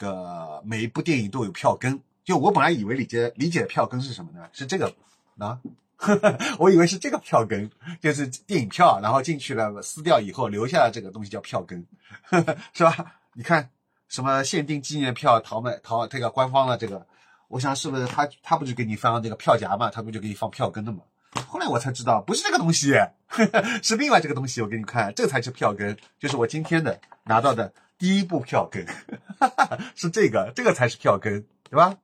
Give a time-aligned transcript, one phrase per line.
[0.00, 2.00] 个每一部电影都有票根。
[2.24, 4.48] 就我本来以为理解理解的票根是什么呢？
[4.52, 4.92] 是这个
[5.38, 5.58] 啊，
[6.58, 7.68] 我以为是这个票根，
[8.00, 11.84] 就是电影票，然后进去了撕掉以后留下的这个东西叫票根，
[12.72, 13.16] 是吧？
[13.34, 13.68] 你看
[14.08, 17.06] 什么限定纪念票、淘买淘这个官方的这个，
[17.48, 19.90] 我想是不是他他不就给你放这个票夹嘛？
[19.90, 21.00] 他不就给你放票根的嘛？
[21.46, 22.94] 后来我才知道不是这个东西，
[23.82, 24.60] 是另外这个东西。
[24.60, 28.86] 我给你看，这才是票根，就是我今天的拿到的第一部票根，
[29.94, 31.96] 是这个，这个才是票根，对吧？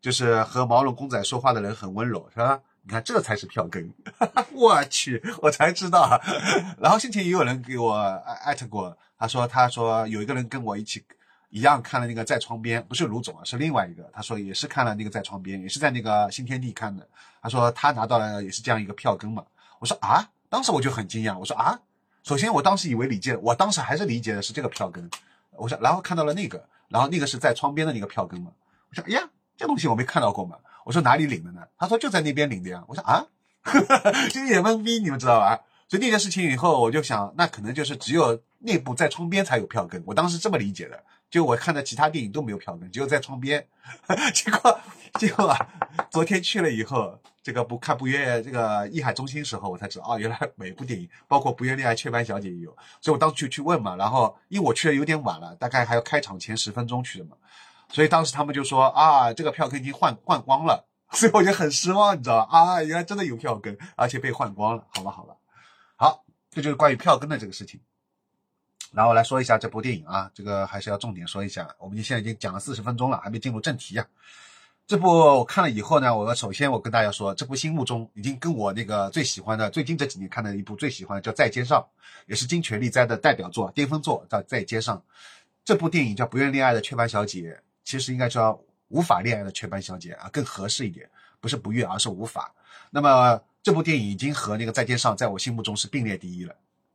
[0.00, 2.60] 就是和毛绒公仔说话的人很温柔，是吧？
[2.82, 3.90] 你看，这才是票根。
[4.52, 6.20] 我去，我才知道。
[6.78, 7.94] 然后先前也有人给我
[8.44, 11.02] 艾特过，他说他说有一个人跟我一起
[11.54, 14.02] 一样看了那个在窗边，不是卢总啊，是另外一个。
[14.12, 17.06] 他说也是看了那个在窗边，也是在那个新天地看的。
[17.40, 19.44] 他说他拿到了也是这样一个票根嘛。
[19.78, 21.38] 我说啊，当时我就很惊讶。
[21.38, 21.78] 我说啊，
[22.24, 25.08] 首先我当时以为理解，我当时还是理解的是这个票根。
[25.52, 28.50] 我说然后看到了那个，然后那个是在窗边的那个票根嘛。
[28.90, 29.30] 我说哎呀。
[29.56, 30.56] 这东西我没看到过嘛？
[30.84, 31.60] 我说哪里领的呢？
[31.78, 32.82] 他说就在那边领的呀。
[32.88, 33.24] 我说啊，
[34.28, 35.60] 就一脸懵逼，你们知道吧？
[35.88, 40.02] 所以那件事情以后，我就想，那可能就是只有内部在窗边才有票根。
[40.06, 41.00] 我当时这么理解的，
[41.34, 43.66] 就我看的其他电影都没有票根，只有在窗边。
[44.32, 44.80] 结果
[45.18, 45.68] 结果啊，
[46.08, 52.70] 昨天去了以后，这个不看不约这个艺海中心时候，我才知道哦，原来每部电影，包括不约恋爱雀斑小姐也有。
[53.00, 57.36] 所以我当时就去问嘛，然后因为我去的有点晚了，大概还要开场前十分钟去的嘛。
[57.88, 62.56] 所以当时他们就说啊，这个票根已经换换光了， 所以我就很失望，你知道吧？
[62.56, 64.86] 啊，原来真的有票根，而且被换光了。
[64.90, 65.36] 好了好了，
[65.96, 67.80] 好，这就是关于票根的这个事情。
[68.94, 71.68] 然后来说一下这部电影啊，这个还是要重点说一下。
[71.78, 74.06] 我们现在已经讲了四十分钟了，还没进入正题呀。
[74.86, 81.80] 这部我看了以后呢，我首先我跟大家说，这部心目中已经跟我那个最喜欢的，最近这几年看的一部最喜欢的叫《在街上》，
[82.26, 84.96] 也是金泉利哉的代表作、巅峰作，叫《在街上》。
[85.64, 87.52] 这部电影叫《不愿恋爱的雀斑小姐》。
[87.82, 91.06] 其实应该叫无法恋爱的雀斑小姐啊，更合适一点，
[91.38, 92.50] 不是不悦，而是无法。
[92.90, 96.54] 那么这部电影已经和那个在街上，在我心目中是并列第一了。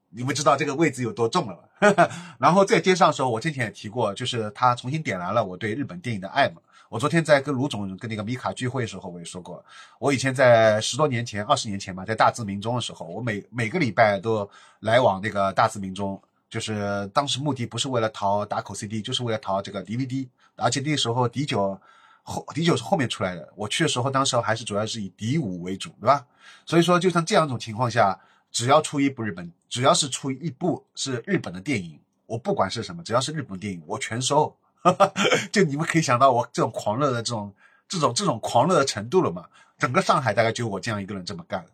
[0.10, 2.10] 你们知道这个位置有多重了吗？
[2.40, 6.62] 然后在街上的时候，我之前也提过，就是他重新点燃了我对日本电影的爱嘛。
[6.90, 9.64] 我昨天在跟卢总跟那个米卡聚会的时候，我也说过，
[10.00, 14.50] 我以前在十多年前、二十年前吧，在大自鸣中的时候，我每每个礼拜都
[14.80, 16.20] 来往那个大自鸣中。
[16.50, 21.80] 就是当时目的不是为了淘打口 CD，就是为了淘这个 DVD，而且那时候 D 九
[22.24, 23.48] 后 D 九是后面出来的。
[23.56, 26.26] 我去的时候，当时还是主要是以 D 五为主，对吧？
[26.66, 28.20] 所以说，就像这样一种情况下，
[28.52, 34.56] 只要出一部日本，只要是出一部是日本的电影，我不管是什么，只要是日本电影，我全收。
[35.52, 37.54] 就你们可以想到我这种狂热的这种
[37.88, 39.46] 这种这种狂热的程度了嘛？
[39.78, 41.66] 整个上海大概就我这样一个人这么干。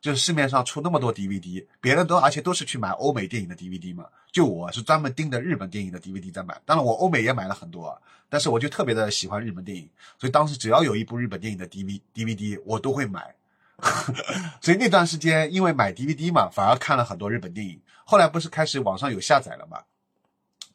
[0.00, 6.60] 就是市面上出那么多 DVD，别人都而且都是去买欧美电影的 DVD 嘛，就我是专门盯着日本电影的 DVD 在买。
[6.66, 13.34] 当然我欧美也买了很多，但是我就特别的喜欢日本电影，所以当时只要有一部日本电影的 DVD DVD 我都会买。
[14.60, 17.80] 所以那段时间因为买 DVD 嘛，反而看了很多日本电影。
[18.04, 19.78] 后来不是开始网上有下载了嘛，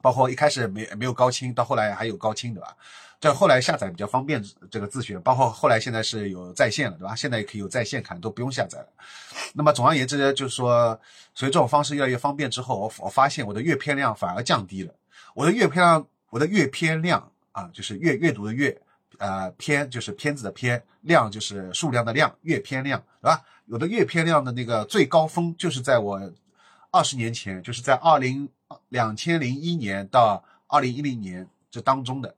[0.01, 2.75] 包括一开始没没有高清，到后来还有高清对吧？
[3.21, 7.13] 这后来下载比较方便，这个自学，包括后来现在是有在线了，对吧？
[7.13, 8.87] 现在也可以有在线看，都不用下载了。
[9.53, 10.97] 那么总而言之，就是说，
[11.35, 14.93] 随着这种方式越来越方便之后，我我发现我的阅片量反而降低了。
[15.33, 18.81] 我的阅片量，我的阅片量啊，就是阅阅读的阅，
[19.19, 23.43] 呃，片就是片子的片，量就是数量的量，阅片量，对吧？
[23.65, 26.19] 有的阅片量的那个最高峰就是在我
[26.89, 28.47] 二十年前，就是在二零
[28.87, 32.33] 两千零一年到二零一零年这当中的。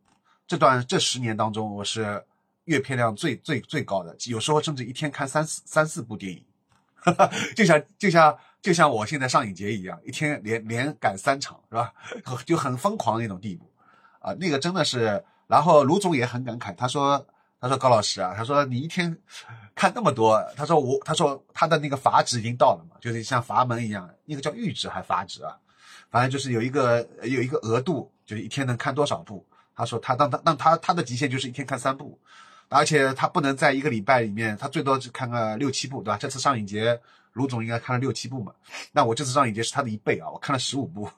[0.48, 2.26] 这段这十年当中，我是
[2.64, 6.44] 阅片量最最最高的，有时候甚至一天看三四三四部电影，
[6.96, 11.94] 哈 哈就像就像就像我现在上影节一样，一天连连赶三场，是吧？
[12.44, 13.70] 就很疯狂那种地步，
[14.20, 15.24] 啊，那个真的是。
[15.52, 17.24] 然后卢总也很感慨，他说
[17.60, 19.16] 他说高老师啊，他说你一天
[19.76, 25.54] 看那么多，他说我他说他的那个阀值已经到了嘛，就是像阀门一样，那个叫阈值还阀值啊，
[26.10, 29.46] 反正就是有一个有一个额度，就是一天能看多少部。
[29.76, 32.18] 他说他当他让他他的极限就是一天看三部，
[32.70, 36.18] 而且他不能在一个礼拜里面，他最多只看个六七部，对吧？
[36.18, 36.98] 这次上影节，
[37.34, 38.54] 卢总应该看了六七部嘛。
[38.94, 41.10] 那我这次上影节是他的一倍啊，我看了十五部，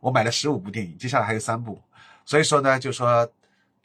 [0.00, 1.80] 我买了十五部电影，接下来还有三部。
[2.26, 3.26] 所以说呢，就说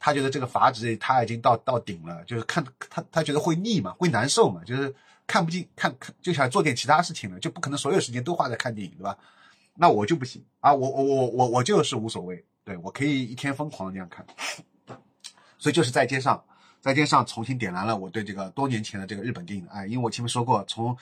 [0.04, 4.94] 他觉得这个阀值他已经到到顶了，就是看他他觉得会腻嘛，会难受嘛，就是
[5.26, 9.16] 看不进看看就想做点其他事情了，就不可能所有时间都花在看电影，对吧？
[9.76, 12.44] 那我就不行啊，我我我我我就是无所谓。
[12.64, 14.26] 对我可以一天疯狂这样看，
[15.56, 16.44] 所以就是在街上，
[16.82, 19.86] 在街上重新点燃了我对这个多年前的这个日本电影的爱。
[19.86, 20.94] 因为我前面说过，从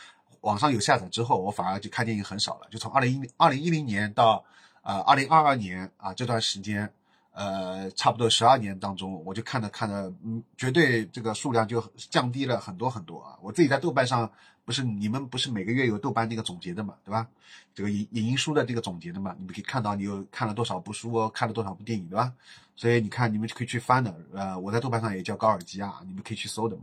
[0.43, 2.69] 网上有下载之后，我反而就看电影很少了。
[2.71, 4.45] 就从二零一二零一零年到
[4.83, 6.89] 呃二零二二年啊这段时间，
[7.33, 13.39] 呃，差不多十二年当中，我就看着看着，嗯，绝对这个数量就降低了很多很多啊！
[13.41, 14.31] 我自己在豆瓣上，
[14.65, 17.27] 不是你们不是每个月有豆瓣那个总结的嘛，对吧？
[17.75, 22.33] 这个影影音书的这个总结的嘛，你们可以看到你有看了多少部书，看了多少部电影，对吧？
[22.77, 24.15] 所以你看，你们就可以去翻的。
[24.35, 26.83] 呃，我在豆瓣上也叫高尔基啊，你们可以去搜的嘛。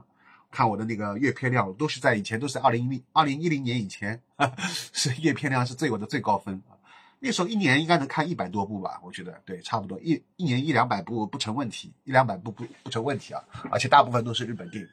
[0.51, 4.19] 看我的那个阅片量，都是在以前都是二零一零二零一零年以前，
[4.93, 6.59] 是阅片量是最我的最高分。
[7.21, 14.89] 那时候一年应该能看一百多部吧，我觉得对，差不多一一年一两百部不成问题，一两百部不不成问题啊，而且大部分都是日本电影。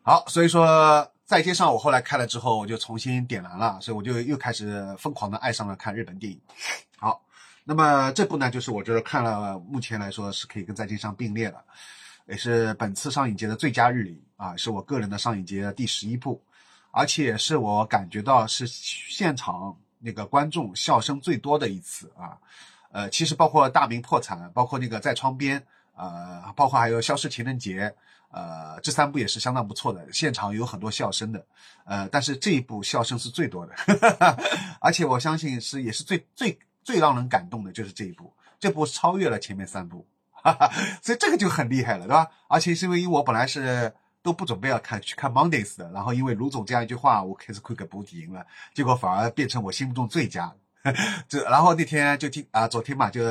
[0.00, 6.40] 好，所以说在街上我后来看了之后，我就重新点燃了，所以我就又开始疯狂的爱上了看日本电影。
[6.96, 7.22] 好，
[7.64, 11.62] 那么这部呢，就是我觉得看了目前来说是可以跟在街上并列的，
[12.28, 16.42] 也是本次上影节的最佳日影啊，是我个人的上影节第十一部，
[16.92, 19.76] 而且是我感觉到是现场。
[20.00, 22.38] 那个观众笑声最多的一次啊，
[22.92, 25.62] 呃，其实包括大明破产，包括那个在窗边，
[25.96, 27.94] 呃，包括还有消失情人节，
[28.30, 31.44] 呃，这三部也是相当不错的，现场有很多笑声的，
[31.84, 33.74] 呃，但是这一部笑声是最多的，
[34.80, 40.70] 而且我相信是也是最最最让人感动的，就是这一部，这部超越了前面三部，哈哈，
[41.02, 42.28] 所以这个就很厉害了，对吧？
[42.46, 43.92] 而且是因为我本来是。
[44.28, 48.44] 都不准备要看去看 Mondays 的，然后因为卢总这样一句话，我开始 quick 补底赢了，
[48.74, 50.52] 结果反而变成我心目中最佳。
[51.26, 53.22] 这然后那天就听啊，昨天嘛，就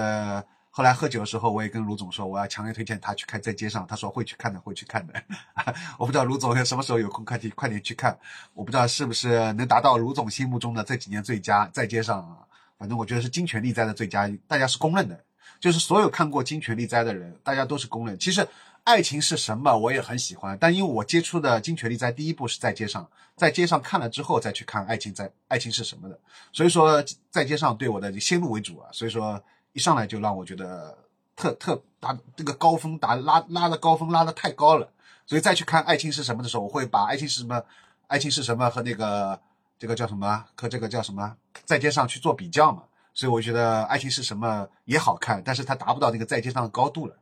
[0.72, 5.14] 后来喝酒的时候，我也跟卢总说，我要强烈推荐他去看在街上，他说会去看的，会去看的。
[6.00, 8.18] 我不知道卢总什么时候有空，快去快点去看。
[8.56, 12.38] 我不知道是不是能达到卢总心目中的这几年最佳在街上啊，
[12.80, 15.24] 反正我觉得是金泉力灾的最佳，大家是公认的，
[15.60, 18.18] 就是所有看过金泉力灾的人，大家都是公认。
[18.18, 18.48] 其实。
[18.88, 19.78] 爱情是什么？
[19.78, 23.06] 我也很喜欢，但因为我接触的金权力在第一部是在街上，
[23.36, 26.18] 在街上看了之后再去看爱情，在爱情是什么的，
[26.54, 29.44] 所以说在街上对我的先入为主啊，所以说
[29.74, 30.98] 一上来就让我觉得
[31.36, 34.90] 特特达这个高峰达拉拉的高峰拉的太高了，
[35.26, 37.62] 所以再去看爱情是什么的时候，我会把爱情是什么，
[38.08, 39.38] 爱情是什么和那个
[39.78, 41.36] 这个叫什么和这个叫什么
[41.66, 47.14] 在街上去做比较嘛，所以我觉得爱情是什么也好看，但是它达不到那个在街上的高度了。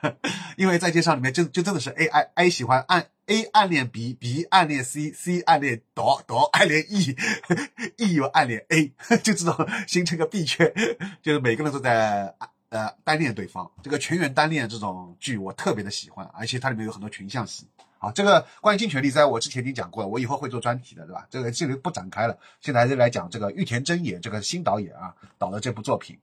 [0.56, 8.64] 因为在街上里面就就真的是 A I I 喜欢暗 A 暗恋 B，B 暗恋 C，C 暗恋 D，D 暗恋 E，E 又暗恋
[8.68, 8.92] A，
[9.22, 10.72] 就这种形成个 B 圈，
[11.20, 12.34] 就是每个人都在
[12.70, 13.70] 呃单恋对方。
[13.82, 17.66] 这个全员单恋这种剧我特别的喜欢，而且它里面有很多群像戏。
[18.00, 21.26] 好，这个关于金权力在我之前已经讲过了，我以后会做专题的，对吧？
[21.28, 26.16] 这个这里不展开了，现在还是来讲这个玉田真也这个新导演啊导的这部作品。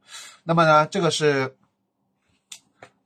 [0.44, 1.54] 那么呢，这个是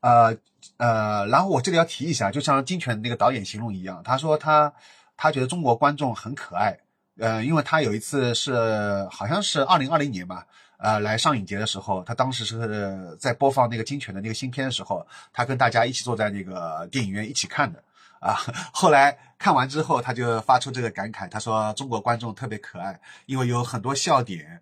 [0.01, 0.37] 呃。
[0.75, 4.71] 呃，然后我这里要提一下，就像金泉那个导演形容一样，他说他
[5.17, 6.77] 他觉得中国观众很可爱，
[7.17, 10.45] 呃，因为他有一次是好像是二零二零年吧，
[10.77, 17.81] 呃，来上影节的时候，他当时是在播放那个金泉的那个新片的时候，他跟大家一起坐在那个电影院一起看的，
[18.19, 18.35] 啊，
[18.71, 24.61] 后来看完之后，他就发出这个感慨，他说中国观众特别可爱，因为有很多笑点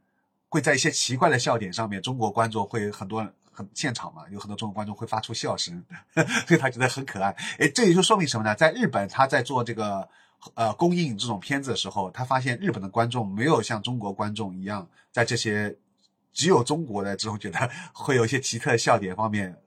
[0.50, 3.28] 会在一些奇怪的笑点上面，中国观众会很多。
[3.58, 5.84] 很现场嘛，有很多中国观众会发出笑声，
[6.46, 7.36] 所以他觉得很可爱。
[7.58, 8.54] 哎，这也就说明什么呢？
[8.54, 10.08] 在日本，他在做这个
[10.54, 15.76] 呃公映这种片子的时候，他发现日本的观众没有像中国观众一样，在这些
[16.32, 19.60] 只有中国的这种觉得 会有一些奇特笑点方面，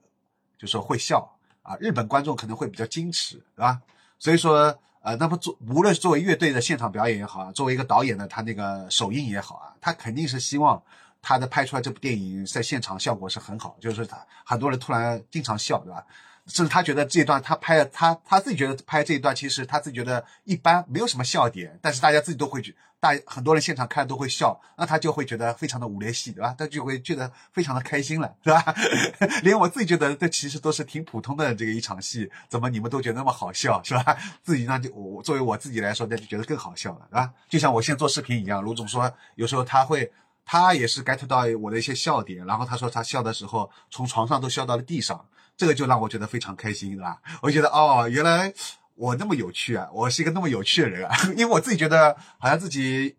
[0.57, 1.29] 就说会笑
[1.61, 1.75] 啊。
[1.81, 3.81] 日本观众可能会比较矜持，对吧？
[4.19, 10.81] 所以说，呃，那么做无论是作为乐队的现场表演也好啊，作为一个导演的他那个首映也好啊，他肯定是希望。
[11.21, 16.03] 他的拍出来这部电影在现场效果是很好，就是他很多人突然经常笑，对吧？
[16.47, 26.55] 甚至他觉得这一段他拍的，他他自己觉得拍这一段其实他自己觉得一般，没有什么笑点，但是大家自己都会觉，大很多人现场看都会笑，那他就会觉得非常的五连戏，对吧？
[26.57, 28.75] 他就会觉得非常的开心了，对吧？
[29.43, 34.17] 连我自己觉得这其实都是挺普通的这个一场戏，怎么你们都觉得那么好笑，是吧？
[34.41, 37.31] 自己呢就我作为我自己来说，那就觉得更好笑了，对吧？
[37.47, 40.11] 就像我现在做视频一样，卢总说有时候他会。
[40.51, 47.21] 他也是 get 到我的一些笑点，然后他说他笑的时候从床上都笑到了地上，这个就让我觉得非常开心，对吧？
[47.41, 48.53] 我觉得哦，原来
[48.95, 53.15] 我那么有趣啊，我是一个那么有趣的人啊， 因为我自己觉得好像自己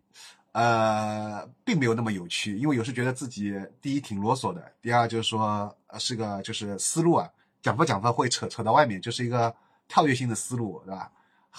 [0.51, 7.27] 呃并没有那么有趣，因为有时觉得自己第一挺啰嗦的，第二就是说是个就是思路啊，
[7.63, 9.51] 讲吧讲吧会扯扯到外面，就是一个
[9.87, 11.09] 跳跃性的思路，对吧？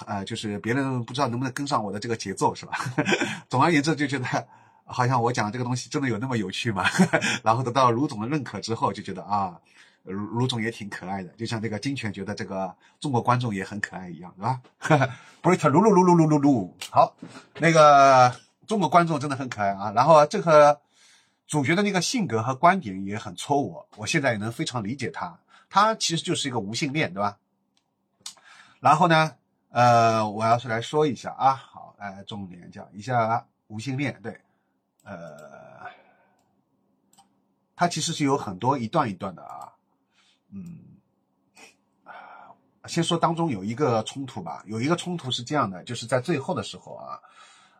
[0.06, 2.78] 呃，就是别人不知道能不能跟上我的这个节奏，是吧？
[3.50, 4.46] 总而言之就觉得。
[4.84, 6.84] 好像我讲的这个东西真的有那么有趣吗？
[7.42, 9.58] 然后得到卢总的认可之后，就觉得啊，
[10.02, 14.60] 卢卢总也挺可爱的，就像这个金泉觉得这个中国观众也很可爱一样，对吧？
[15.40, 16.70] 不是他噜噜噜噜噜噜噜。
[16.90, 17.16] 好，
[17.58, 18.34] 那个
[18.66, 19.92] 中国观众真的很可爱啊。
[19.94, 20.80] 然后这个
[21.46, 25.38] 主角的那个性格和观点也很戳我，我现在也能非常理解他。
[25.68, 27.36] 他其实就是一个无性恋，对吧？
[28.80, 29.32] 然后呢，
[29.70, 34.40] 呃，我要是来说一下啊，好，来重点讲一下无性恋，对，
[35.04, 35.88] 呃，
[37.76, 39.72] 它其实是有很多一段一段的啊，
[40.50, 40.78] 嗯，
[42.86, 47.20] 先说当中有一个冲突吧，有一个冲突是这样的，就是在最后的时候啊。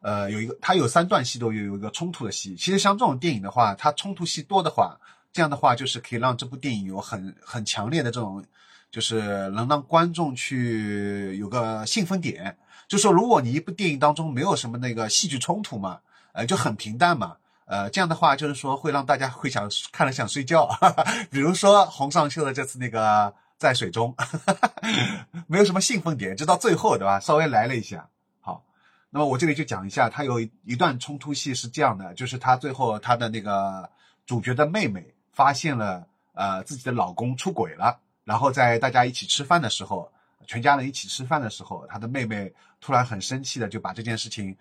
[0.07, 2.55] 呃，有一个，它有三段戏都有有一个冲突的戏。
[2.57, 5.01] 其实像这种电影的话，它冲突戏多的话，
[5.33, 8.45] 这样的话就是可以让这部电影有很很强烈的这种，
[8.91, 12.55] 就是能让观众去有个兴奋点。
[12.87, 15.99] 就说如果你一部电影当中没有什么那个戏剧冲突嘛，
[16.35, 17.37] 呃，就很平淡嘛，
[17.67, 20.69] 呃，这样的话就是说会让大家会想看了想睡觉。
[21.31, 24.13] 比如说洪尚秀的这次那个在水中，
[25.47, 27.21] 没有什么兴奋点，直到最后对吧？
[27.21, 28.09] 稍微来了一下。
[28.41, 28.65] 好
[29.11, 33.89] 那么我这里就讲一下，他有一段冲突戏是这样的，就是他最后他的那个
[34.27, 40.11] 主角的妹妹发现了呃自己的老公出轨了，然后在大家一起吃饭的时候，
[40.49, 44.57] 全家人一起吃饭的时候，他的妹妹突然很生气的就把这件事情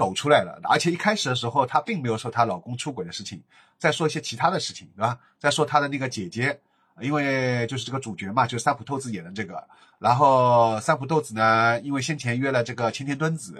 [0.00, 3.42] 抖出来了，而且一开始的时候她并没有说她老公出轨的事情，
[3.76, 5.18] 在说一些其他的事情，对吧？
[5.38, 6.58] 在说她的那个姐姐。
[7.00, 9.66] 因为就是这个主角嘛，就是三浦透子演的这个。
[9.98, 13.56] 然后三浦透子呢，因为先前约了这个青田敦子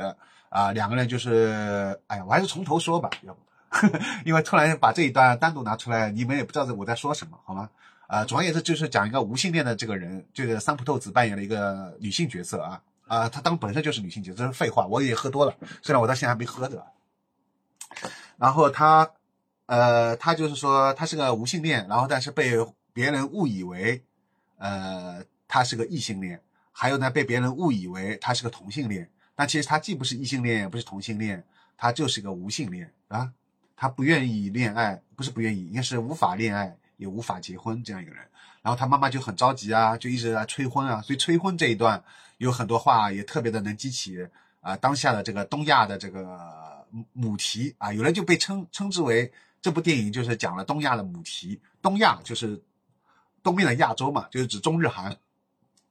[0.51, 3.41] 啊，两个人就是，哎呀，我还是从头说吧，要不，
[4.27, 7.71] 因为突然把这一段单独拿出来，你们也不知道我在说什么，好吗？
[8.09, 12.79] 啊，主要也是就是讲一个无性恋的这个人，就是三浦透子扮演了一个女性角色啊
[13.11, 16.87] 啊，她当本身就是女性角色，这是废话，我也喝多了，虽然我到现在还没喝的。
[18.37, 19.11] 然后他，
[19.67, 22.57] 呃，他就是说他是个无性恋，然后但是被。
[22.93, 24.03] 别人误以为，
[24.59, 29.09] 呃，他是个异性恋，还有呢，被别人误以为他是个同性恋。
[29.37, 31.43] 但其实他既不是异性恋，也不是同性恋，
[31.77, 33.33] 他就是个无性恋啊。
[33.77, 38.27] 他不愿意恋爱，不是不愿意，应该是无法恋爱，也无法结婚这样一个人。
[38.61, 41.01] 然后他妈妈就很着急啊，就一直在催婚啊。
[41.01, 42.03] 所以催婚这一段
[42.41, 44.29] 有很多话也特别的能激起
[44.61, 47.93] 啊当下的这个东亚的这个母题啊。
[47.93, 49.33] 有人就被称称之为
[49.63, 52.63] 这部电影就是讲了东亚的母题，东亚就是。
[53.43, 55.17] 东面的亚洲嘛，就是指中日韩。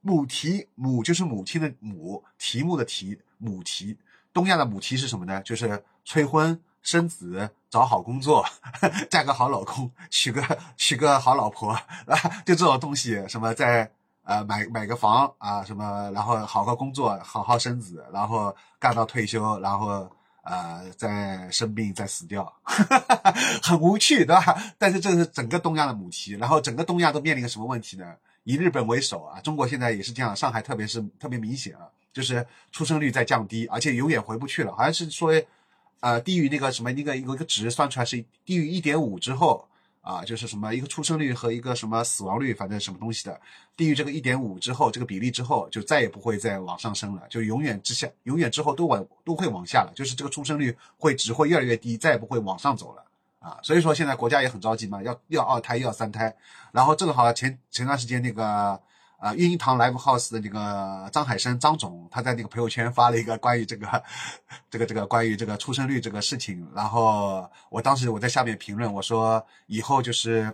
[0.02, 3.98] 母题母就是母亲的母，题目的题母题。
[4.32, 5.42] 东亚的母题是什么呢？
[5.42, 8.46] 就是催婚、生子、找好工作、
[9.10, 11.84] 嫁个好老公、娶个娶个好老婆啊，
[12.46, 13.28] 就这种东西。
[13.28, 13.92] 什么在
[14.30, 20.08] 呃买买个房啊，什么然后好好工作，好好生子，然后干到退休，然后。
[20.42, 22.52] 呃，再生病，再死掉，
[23.62, 24.58] 很无趣，对吧？
[24.80, 28.16] 但是这是整个东亚的母题，然后整个东亚都面临个什么问题呢？
[28.46, 31.82] 以日本为首啊，中国现在也是这样，上海特别是特别明显啊，
[32.12, 35.32] 就是出生率在降低，而且永远回不去了，好像是说，
[36.00, 39.69] 呃，低于那个什么那个一个一个值算出来是低于一点五之后。
[40.10, 43.40] 啊，就是什么一个出生率和一个什么死亡率，反正什么东西的，
[43.78, 53.06] 低于这个一点五之后，这个比例之后，就再也不会再往上升了，就永远之下，永远之后都往都会往下了，就是这个出生率会只会越来越低，再也不会往上走了
[53.38, 53.60] 啊。
[53.62, 56.36] 所以说现在国家也很着急嘛，要要二胎，要三胎，
[56.72, 58.82] 然后正好前前段时间那个。
[59.20, 64.04] 啊，育婴堂 Live House 的那个张海生张总，他在那个朋友圈发了一个关于这个，
[64.72, 66.66] 这个这个关于这个出生率这个事情。
[66.74, 70.54] 然后我当时我在下面评论，我说以后就是，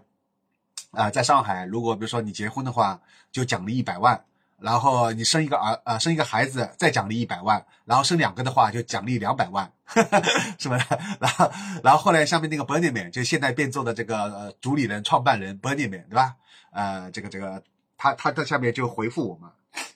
[0.90, 3.00] 啊，在上海，如果比如说你结婚的话，
[3.32, 4.18] 就奖励一百万；
[4.58, 9.72] 然后你生一个儿，呃，生一个孩子再奖励一百万；然后生两个的话就奖励两百万，
[10.58, 10.86] 是不是？
[11.22, 11.52] 然后
[11.84, 16.36] 然后后来下面那个 Burning Man 就现代变奏的这个主理人、创办人 Burning Man 对吧？
[16.72, 17.62] 呃，这个这个。
[17.98, 19.50] 他他在下面就回复我们，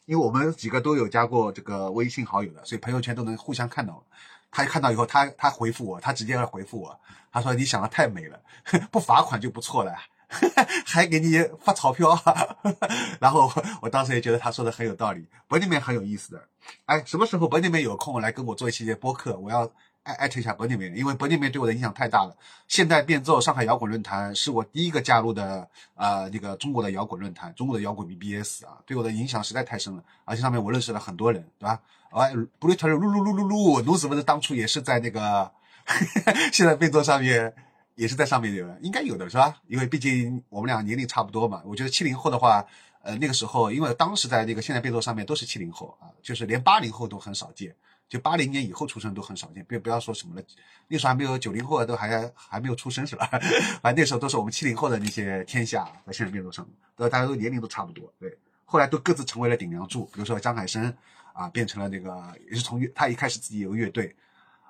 [0.06, 4.03] 因为我们几个都有加过这个微信好友的，所以朋友圈都能互相看到。
[4.51, 7.00] 他看到以后，他他回复我，他直接来回复我，
[7.32, 8.41] 他说：“你想的太美了，
[8.89, 9.94] 不罚款就不错了，
[10.88, 12.20] 还给你发钞票。
[13.22, 13.51] ”然后
[13.82, 16.44] 我当时也觉得他说的很有道理，本里面很有意思的。
[16.86, 19.38] 哎，什么时候本里面有空来跟我做一些播客？
[19.38, 19.72] 我要。
[20.13, 22.35] 艾特一下本里面，因为本里面对我的影响太大了。
[22.67, 30.03] 现代变奏上海摇滚论坛是我第一个加入的，呃，那个中国的摇滚论坛，中国的摇滚 BBS 啊，对我的影响实在太深了。
[30.25, 31.79] 而且上面我认识了很多人，对吧？
[32.11, 35.51] 哎，布雷特噜噜噜噜噜，卢子不是当初也是在那个
[36.51, 37.53] 现代变奏上面，
[37.95, 39.55] 也是在上面有，应该有的是吧？
[39.67, 41.61] 因为毕竟我们俩年龄差不多嘛。
[41.65, 42.65] 我觉得七零后的话，
[43.03, 47.75] 呃，那个时候因为当时在那个现代变奏上面都是七零后啊，就是连八零后都很少见。
[48.09, 50.41] 就八零年以后出生都很少见，别不要说什么了，
[50.87, 53.29] 那时候还没有九零后都还还没有出生是吧？
[53.81, 58.35] 反正那时候都是我们七零后的那些天下在现在变奏上，都大家都年龄都差不多，对。
[58.65, 60.93] 后来都各自成为了顶梁柱，比如说张海生
[61.33, 64.15] 啊，变成了那个也是从乐，他一开始自己有个乐队，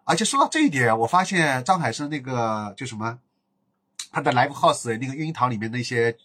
[0.03, 3.19] 而且说到这一点，我发现张海生那个就什么，
[4.12, 6.17] 他的 live house 那个育婴堂里面那些，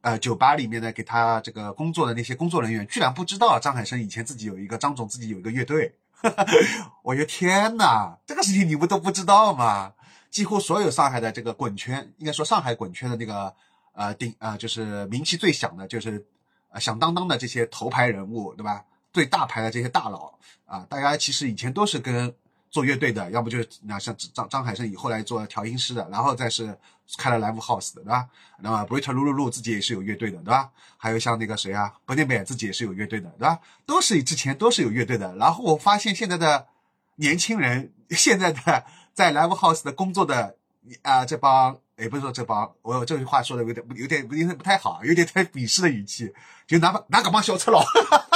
[0.00, 5.92] 呃，酒吧里面的给他这个工作的那些工作人员，居然不知道张海生以前自己有一个张总自己有一个乐队。
[7.02, 9.92] 我的天呐，这个事情你们都不知道吗？
[10.30, 13.54] 几乎所有上海的这个滚圈，应该说上海滚圈的那个
[13.92, 16.26] 呃顶呃，就是名气最响的，就是
[16.70, 18.84] 呃响当当的这些头牌人物，对吧？
[19.12, 20.34] 最大牌的这些大佬
[20.66, 22.34] 啊，大家其实以前都是跟
[22.74, 26.76] 做乐队的，要不就是那像张张海生以后来做调音师的，然后再是
[27.16, 28.26] 开了 live house 的，对吧？
[28.58, 30.70] 那么 Brit 露露露自己也是有乐队的，对吧？
[30.96, 33.60] 还有像那个谁啊，伯内美自己也是有乐队的，对吧？
[33.86, 35.36] 都是之前都是有乐队的。
[35.36, 36.66] 然后我发现现在的
[37.14, 40.56] 年轻人，现在的 在 live house 的工作的
[41.02, 46.34] 啊这帮，也不是说这帮，我这句话说的有点有点有点不太好，有点太鄙视的语气，
[46.66, 47.84] 就哪哪个帮小赤佬，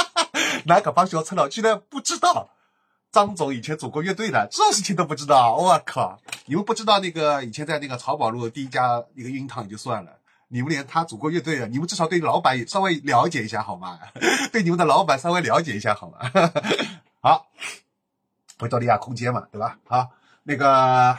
[0.63, 2.51] 哪个帮小赤佬居然不知道。
[3.11, 6.19] 张总以前组过乐队的，这事情都不知道，我靠！
[6.45, 10.11] 你们不知道那个以前在那个漕宝路第一家一个音堂也就算了，
[10.47, 13.99] 你们连他组过乐队的，你们至少对老板也稍微了解一下好吗？
[14.53, 16.19] 对你们的老板稍微了解一下好吗？
[17.21, 17.47] 好，
[18.59, 19.77] 维多利亚空间嘛，对吧？
[19.87, 20.09] 好，
[20.43, 21.17] 那个，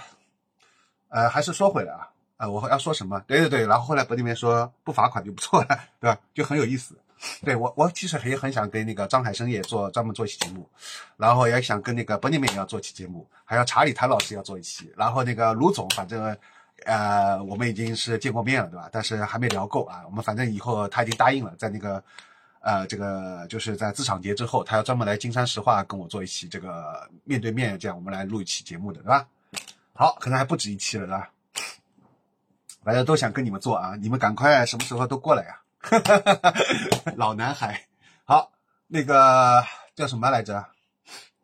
[1.09, 3.21] 呃，还是说回来啊，呃，我要说什么？
[3.27, 5.67] 对对对，然后后来伯里面说不罚款就不错了，
[6.01, 6.19] 对吧？
[6.35, 6.97] 就很有意思。
[7.45, 10.67] 对我，我其实也很想跟那个张海生也做专门做一期节目，
[11.17, 16.37] 然后也想跟那个伯尼美也要做一期节目，还有查理谭老师要做一期，然后那个卢总，反正
[16.87, 18.89] 呃我们已经是见过面了，对吧？
[18.91, 20.03] 但是还没聊够啊。
[20.07, 22.03] 我们反正以后他已经答应了，在那个
[22.61, 29.27] 呃这个就是在资场节之后，他要专门来金山石化跟我做一期这个面对面这样我们来录一期节目的，对吧？
[29.93, 31.31] 好，可能还不止一期了，对吧？
[32.83, 35.61] 大家都想跟你们做啊，你们赶快什么时候都过来呀！
[35.81, 36.55] 哈哈哈
[37.17, 37.87] 老男孩，
[38.25, 38.53] 好，
[38.87, 40.65] 那个叫什么来着？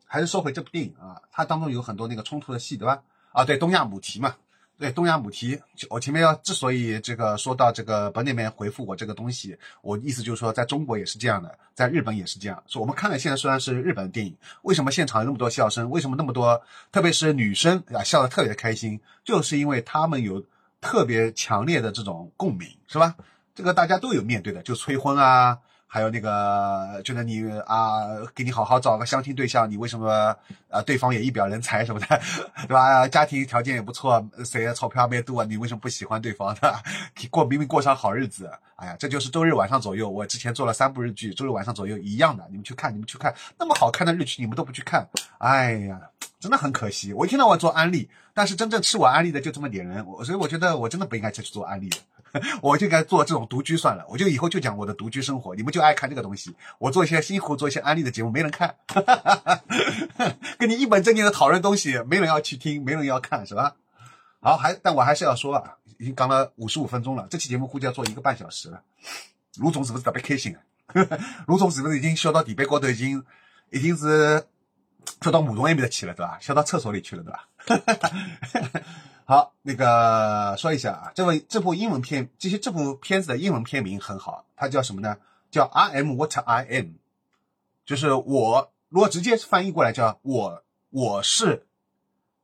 [0.05, 3.03] 还是说回这部电影啊，它当中有很多那个冲突的戏，对吧？
[3.33, 4.37] 啊，对，东亚母题嘛，
[4.79, 5.61] 对，东亚母题。
[5.89, 12.63] 我前面要之所以这个说到这个本里面回复我这个东西，我意思就是说，在中国也是这样的，在日本也是这样。
[12.67, 15.91] 说我们看的现在虽然是日本电影，为什么现场有那么多笑声？
[15.91, 19.01] 为什么那么多，特别是女生啊，笑得特别开心？
[19.25, 20.45] 就是因为他们有
[20.81, 23.17] 特别强烈的这种共鸣，是吧？
[23.57, 30.37] 这个大家都有面对的，就催婚啊，还有那个觉得你啊，给你好好找个相亲对象，你为什么
[30.69, 30.83] 啊？
[30.83, 32.07] 对方也一表人才什么的，
[32.69, 33.09] 对吧？
[33.09, 36.75] 家庭条件也不错，谁钞票没多，你为什么不喜欢对方的？
[37.31, 45.99] 过明明过上好日子，哎呀，这就是周日晚上左右，我之前做了三部日剧，周日晚上左右一样的，你们去看，你们去看，那么好看的日剧你们都不去看，哎呀，
[46.39, 47.15] 真的很可惜。
[47.15, 51.97] 我一天到晚做安利，但是真正吃我安利的就这么点人，我所以我觉得我真的不应该再去做安利了。
[52.61, 56.55] 我就该做这种独居算了，我就以后就讲我的独居生活，你们就爱看这个东西。
[56.79, 58.77] 我做一些辛苦做一些安利的节目，没人看，
[60.59, 63.77] 跟你一本正经的讨论东西，没人要去听，没人要看，是吧？
[64.41, 68.83] 好，还但我还是要说啊，已经讲了五十五分钟了，这期节目估计要做一个半小时了。
[69.59, 70.61] 卢总是不是特别开心啊？
[71.49, 73.25] 卢总是不是已经笑到地板高头，已经
[73.71, 74.45] 已经是
[75.21, 76.39] 跳到马桶那边去了，对吧？
[76.41, 77.49] 笑到厕所里去了，对吧？
[79.29, 85.17] 好，那个说一下啊，这位这部英文片，这些这部片子的英文片名很好，它叫什么呢？
[85.51, 86.93] 叫 I am what I am，
[87.85, 91.67] 就是我，如果直接翻译过来叫我我是，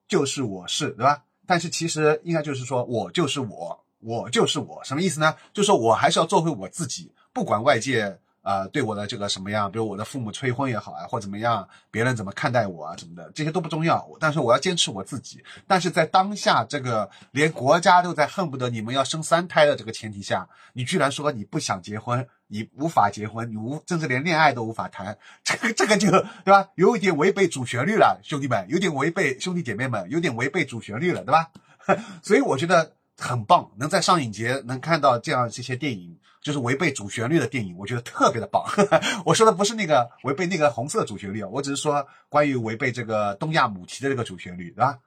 [0.08, 1.22] 就是我是，对吧？
[1.46, 5.36] 但是其实应该就是说我就是我，我就是我，什么意思呢？
[5.52, 8.18] 就是说我还是要做回我自己，不管外界。
[8.42, 14.06] 啊，对我的这个什么样，比如我的父母催婚也好啊，或怎么样，别人怎么看待我啊，什么的，这些都不重要。
[14.18, 15.42] 但是我要坚持我自己。
[15.66, 26.68] 但是在当下这个连国家都在恨不得你们要生三胎的这个前提下，你居然说你不想结婚，你无法结婚，你无甚至连恋爱都无法谈，这个这个就对吧？
[26.74, 31.50] 有一点违背主旋律了，兄弟们，有点违背兄弟姐妹们，有点违背主旋律了，对吧？
[32.22, 32.92] 所以我觉得
[33.22, 36.18] 很棒，能在上影节能看到这样这些电影。
[36.42, 38.64] 就是违背主旋律的电影，我觉得特别的棒。
[39.24, 44.98] 我说的不是那个违背那个红色主旋律啊，我只是说关于违背这个东亚母题的这个主旋律，对吧？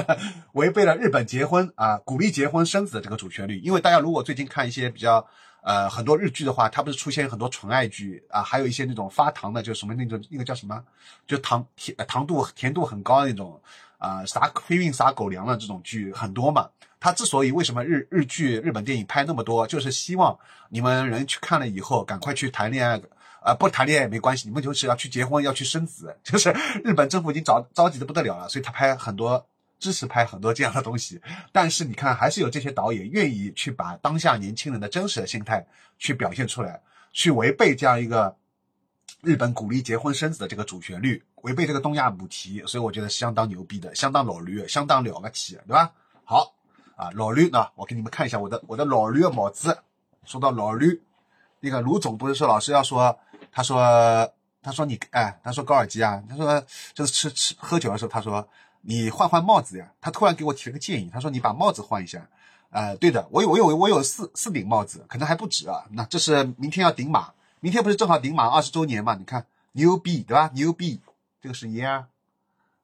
[0.54, 3.58] 违背了日本结婚啊，鼓励结婚生子的这个主旋律。
[3.58, 5.22] 因为大家如果最近看一些比较
[5.60, 10.82] 呃很多日剧的话，它不是出现很多纯爱剧啊，还有一些那种发糖的，就什么那种那个叫什么，
[11.26, 13.60] 就糖甜糖度甜度很高的那种
[13.98, 16.66] 啊，撒飞运撒狗粮的这种剧很多嘛。
[17.00, 20.36] 他之所以为什么日日剧日本电影拍那么多，就是希望
[20.68, 23.00] 你们人去看了以后，赶快去谈恋爱，
[23.44, 26.50] 呃，不谈恋爱也没关系，你们就是要去结婚，要去生子， 就是
[26.84, 29.46] 日本政府已经着着急的不得了了，所以他拍很多
[29.78, 31.20] 支持拍很多这样的东西。
[31.52, 35.64] 但是你看，还是有这些导演愿意去把当下年轻人的真实的心态
[35.98, 36.80] 去表现出来，
[37.12, 38.36] 去违背这样一个
[39.22, 45.92] 日本鼓励结婚生子的这个主旋律，违背这个东亚母题，所以我觉得相当牛逼的，相当老驴，相当了不起，对吧？
[46.24, 46.57] 好。
[46.98, 49.78] 啊，老吕呢，我给你们看一下我的我的老吕的帽子。
[50.24, 51.00] 说到老吕，
[51.60, 53.16] 那个卢总不是说老师要说，
[53.52, 54.28] 他说
[54.60, 56.60] 他说你哎，他说高尔基啊，他说
[56.92, 58.46] 就是吃吃喝酒的时候，他说
[58.80, 59.88] 你换换帽子呀。
[60.00, 62.28] 他突然给我提了个建议，他说你把帽子换一下。
[62.70, 65.86] 呃，对的，我有我有我有四四顶帽子，可能还不止啊。
[65.92, 69.14] 那这是明天要顶马，明天不是正好顶马二十周年嘛？
[69.14, 70.50] 你看牛逼对吧？
[70.52, 71.00] 牛逼，
[71.40, 72.04] 这个是 year，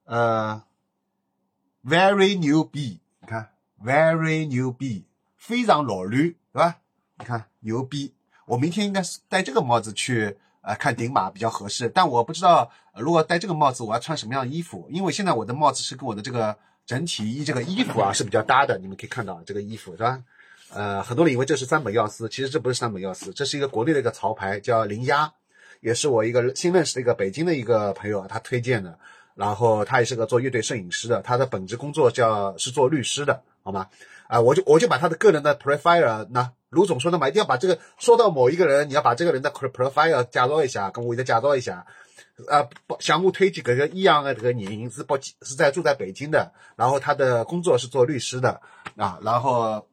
[0.05, 0.63] 呃
[1.85, 3.04] ，very 牛逼，你看
[3.83, 5.05] very 牛逼，
[5.37, 6.77] 非常老绿对吧？
[7.17, 8.13] 你看牛逼，
[8.45, 16.55] 我明天应该是戴这个帽子去呃看顶马比较合适，但我不知道如果戴这个帽子我要穿什么样的衣服，因为现在我的帽子是跟我的这个。
[16.87, 20.21] 整体衣这个衣服啊是比较搭的，你们可以看到这个衣服是吧？
[20.71, 25.33] 呃，很多人以为这是三本药师，其实这不是三本药师，这是一个国内的一个潮牌，叫灵鸭，
[25.79, 28.99] 也是我一个新认识的一个北京的一个朋友啊，他推荐的。
[29.33, 33.87] 然后他也是个做乐队摄影师的，他的本职工作叫是做律师的，好吗？
[34.27, 41.87] 啊，我就我就把他的个人的 profile，那卢总说的嘛，一定要把这个说到某一个人，你要把这个人的 profile 介绍一下，跟我一个介绍一下。
[42.47, 48.61] 呃，向我推荐这个一样的这个人是北是在住在北京的，然后他的工作是做律师的
[48.97, 49.87] 啊，然后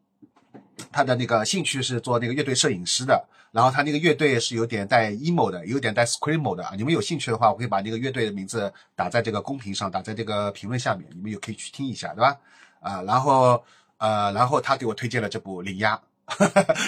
[0.90, 6.72] 他的那个兴趣是做那个乐队摄影师的，然后他那个乐队是有点带 emo 的，有点带 scream 的啊。
[6.76, 12.36] 你们有兴趣的话，我可以把那个乐队的名字打在这个公屏上，打在这个评论下面，你们也可以去听一下，对吧？
[12.82, 13.64] 啊，然后
[13.96, 15.98] 呃，然后他给我推荐了这部《灵鸭》，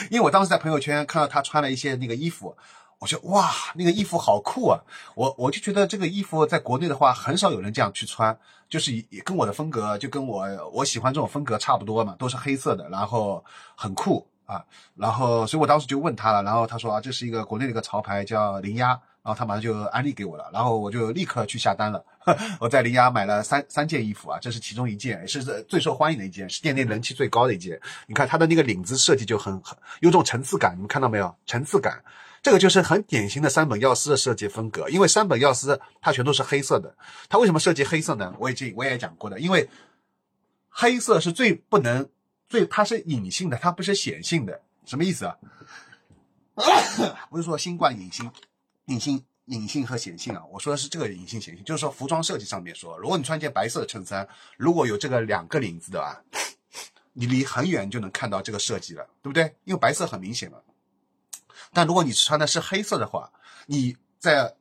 [0.11, 2.55] 因为我当时在朋友圈看到他穿了一些那个衣服。
[3.01, 4.81] 我觉得哇，那个衣服好酷啊！
[5.15, 8.35] 我我就觉得这个衣服在国内的话，很少有人这样去穿，
[8.67, 14.65] 就是也跟我的风格，就跟我我喜欢这种风格差不多嘛，都是黑色的，然后很酷啊。
[14.95, 22.05] 然后，所以我当时就问他了，然后他说啊，这是一个国内的一个潮牌，叫灵鸭，然后他马上就安利给我了，然后我就立刻去下单了。
[22.61, 27.81] 我在灵鸭买了三三件衣服啊，这是其中一件，也是最受欢迎的一件，是店内人气最高的一件。
[28.07, 31.35] 你看它的那个领子设计就很很有种层次感，你们看到没有？
[31.47, 32.05] 层次感。
[32.43, 36.95] 这个就是很典型的三本药师的设计风格，因为三本药师它全都是黑色的，
[37.27, 38.35] 它为什么设计黑色呢？
[38.39, 39.67] 我已经我也讲过的，因为
[40.69, 42.07] 黑色是最不能
[42.47, 45.35] 最它是隐性的，它不是显性的，什么意思啊？
[47.31, 48.31] 不是说新冠隐性、
[48.87, 56.21] 隐性、隐性和显性啊，我说的是这个隐性显性，就是说服装设计上面说，如果你穿件白色的衬衫，如果有这个两个领子的啊，
[57.13, 59.55] 你离很远就能看到这个设计了，对不对？
[59.65, 60.59] 因为白色很明显嘛。
[61.73, 63.33] 但如果你穿的是黑色的话，
[63.67, 64.55] 你在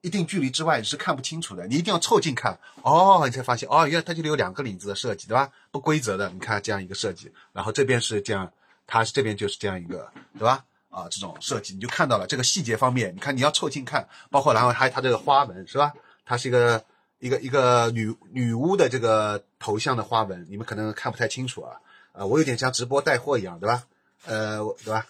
[0.00, 5.50] 一定距离之外你是看不清楚的，你一定要凑近看哦，你才发现哦，原来它这里有两个领子的设计，对吧？
[5.70, 8.52] 不规则的，你看这样一个设计，然后这边是这样，
[8.86, 10.64] 它是这边就是这样一个，对吧？
[10.96, 15.92] 啊，这种设计你就看到了这个细节方面，你看你要凑近看，包括然后还有它这个花纹是吧？
[16.24, 16.82] 它是一个
[17.18, 21.76] 一个一个女女巫的这个头像的花纹，你们可能看不太清楚啊，
[22.12, 23.84] 啊，我有点像直播带货一样，对吧？
[24.24, 25.06] 呃，对吧？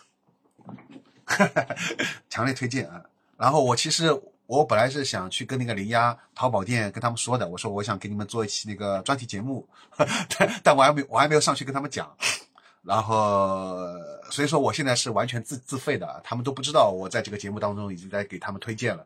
[2.28, 3.04] 强烈推荐啊！
[3.36, 4.10] 然后我其实
[4.46, 9.68] 我本来是想去跟那个零压淘宝店跟他们说的，我说我想给你们做一期那个专题节目，
[10.36, 12.12] 但但我还没我还没有上去跟他们讲。
[12.86, 13.76] 然后
[14.30, 19.04] 所以说我现在是完全自自费的，他们都不知道我在这个节目当中已经在给他们推荐了。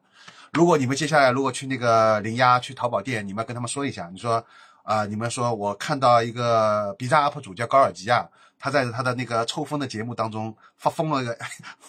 [0.53, 4.45] 如果你们接下来如果去那个零压去淘宝店，你们要跟他们说一下，你说
[4.83, 8.29] 啊，你们说我看到一个 B 站 UP 主叫高尔基亚。
[8.61, 11.37] 他在他的那个抽风的节目当中发疯了一个，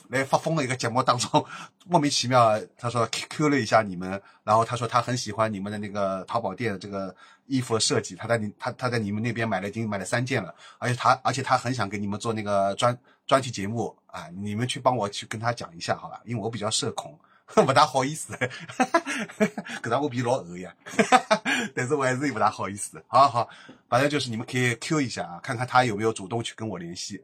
[0.08, 1.46] 来发疯的一个节目当中，
[1.86, 4.10] 莫名其妙，他说 QQ 了一下你们，
[4.46, 7.14] 然后他说他很喜欢你们的那个淘宝店的这个
[7.46, 17.20] 衣服设计，他在你他他在你们那边买了已经买了三件了，而且他而且他很想给你们做那个专专题节目啊，你们去帮我去跟他讲一下好吧，因为我比较社恐。
[17.66, 18.34] 不大好意思，
[19.84, 21.44] 搿张我比老厚呀，哈哈哈
[21.76, 23.04] 但是我还是不大好意思。
[23.08, 23.50] 好好，
[23.90, 27.24] 反正就是你们可以 Q 一下啊，看看他有没有主动去跟我联系，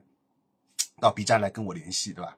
[0.99, 2.35] 到 B 站来跟我联系，对吧？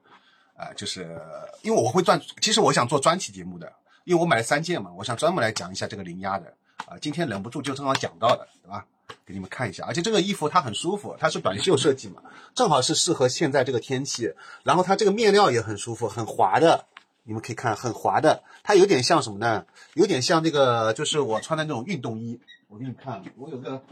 [0.56, 1.20] 啊，就是
[1.62, 3.72] 因为我会专，其实我想做专题节目的，
[4.04, 6.54] 因为我买了三件嘛，我想专门来讲一下这个零压的
[6.86, 6.96] 啊。
[7.00, 8.84] 今天忍不住就正好讲到了，对吧？
[9.26, 12.22] 给你们看一下，而且这个衣服它很舒服，它是短袖设计嘛，
[12.54, 14.32] 正好是适合现在这个天气。
[14.62, 16.86] 然后它这个面料也很舒服，很滑的。
[17.24, 19.66] 你们可以看，很滑的，它有点像什么呢？
[19.94, 22.40] 有点像那个，就是我穿的那种运动衣。
[22.68, 23.82] 我给你看，我有个，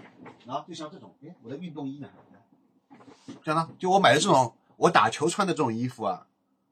[0.46, 2.08] 啊，就像这种，哎，我的运动衣呢？
[3.44, 6.26] 这样呢，就我买的这种，我打球穿的这种衣服啊，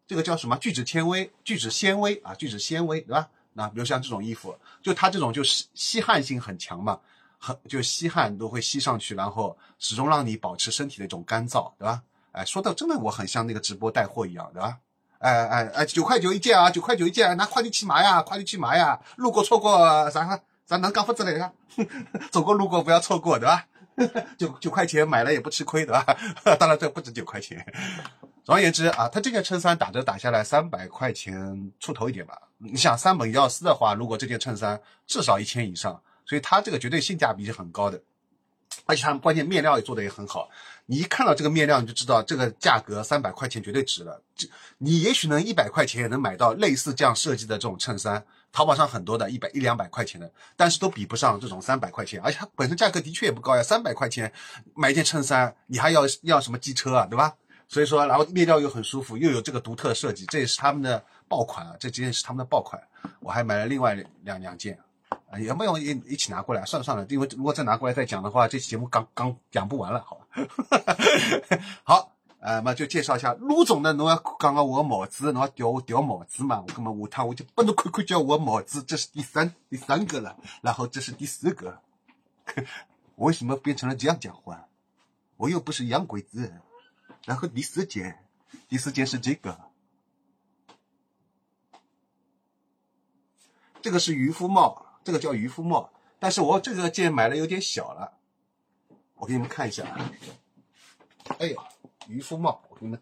[0.06, 0.56] 这个叫什么？
[0.56, 3.28] 聚酯纤维，聚酯纤维啊，聚酯纤维，对吧？
[3.52, 7.00] 那比如像这种衣服，就它这种就是吸汗性很强嘛，
[7.38, 12.02] 很就吸汗都会吸上去，然后始终让你保持身体的一种干燥，对吧？
[12.32, 14.78] 哎，说到真的，我很像那个直播带货一样，对吧？
[15.18, 19.78] 哎哎哎，九块九一件啊，九块九一件，拿快递去买呀，快递去买呀，路过错过
[20.10, 21.52] 啥啥能讲法子来个？
[22.30, 23.66] 走过路过不要错过，对吧？
[24.36, 26.04] 九九块钱买了也不吃亏，对吧？
[26.58, 27.64] 当然这不止九块钱。
[28.44, 32.38] 总而言之啊，它这件衬衫打折打下来三百块钱出头一点吧。
[32.58, 38.00] 你想三本药丝的话，如果这件衬衫至少一千以上，所以它这个绝对性价比是很高的。
[38.84, 40.48] 而且它关键面料也做的也很好，
[40.86, 44.22] 你一看到这个面料，你就知道这个价格三百块钱绝对值了。
[44.34, 44.48] 这
[44.78, 53.62] 你也许能一百块钱也能买到类似这样设计的这种衬衫，淘宝上很多的，一百一两百块钱的，但是都比不上这种三百块钱，而且它本身价格的确也不高呀。
[53.62, 54.32] 三百块钱
[54.74, 57.34] 买一件衬衫，你还要要什么机车啊，对吧？
[57.68, 62.80] 所以说，然后面料又很舒服，又有这个独特设计，这也是他们的爆款啊，这几件是他们的爆款。
[63.18, 64.78] 我还买了另外两两件。
[65.30, 70.26] 啊，也没有一一起拿过来，算了算了，因为如果再拿过来再讲的话，这期节目刚刚讲不完了，好吧？
[71.84, 81.80] 好，呃，那就介绍一下陆总呢，侬要讲讲我的帽子，侬要掉我掉帽子嘛，那么下趟我就帮侬看看叫我帽子，这是第三第三个了，然后这是第四个，
[83.16, 84.68] 为什么变成了这样讲话？
[85.36, 86.60] 我又不是洋鬼子。
[87.26, 88.24] 然后第四件，
[88.68, 89.58] 第四件是这个，
[93.82, 94.85] 这个是渔夫帽。
[95.06, 95.88] 这个叫渔夫帽，
[96.18, 98.14] 但是我这个件买的有点小了，
[99.14, 99.84] 我给你们看一下。
[101.38, 101.56] 哎呦，
[102.08, 103.00] 渔夫帽，我给你们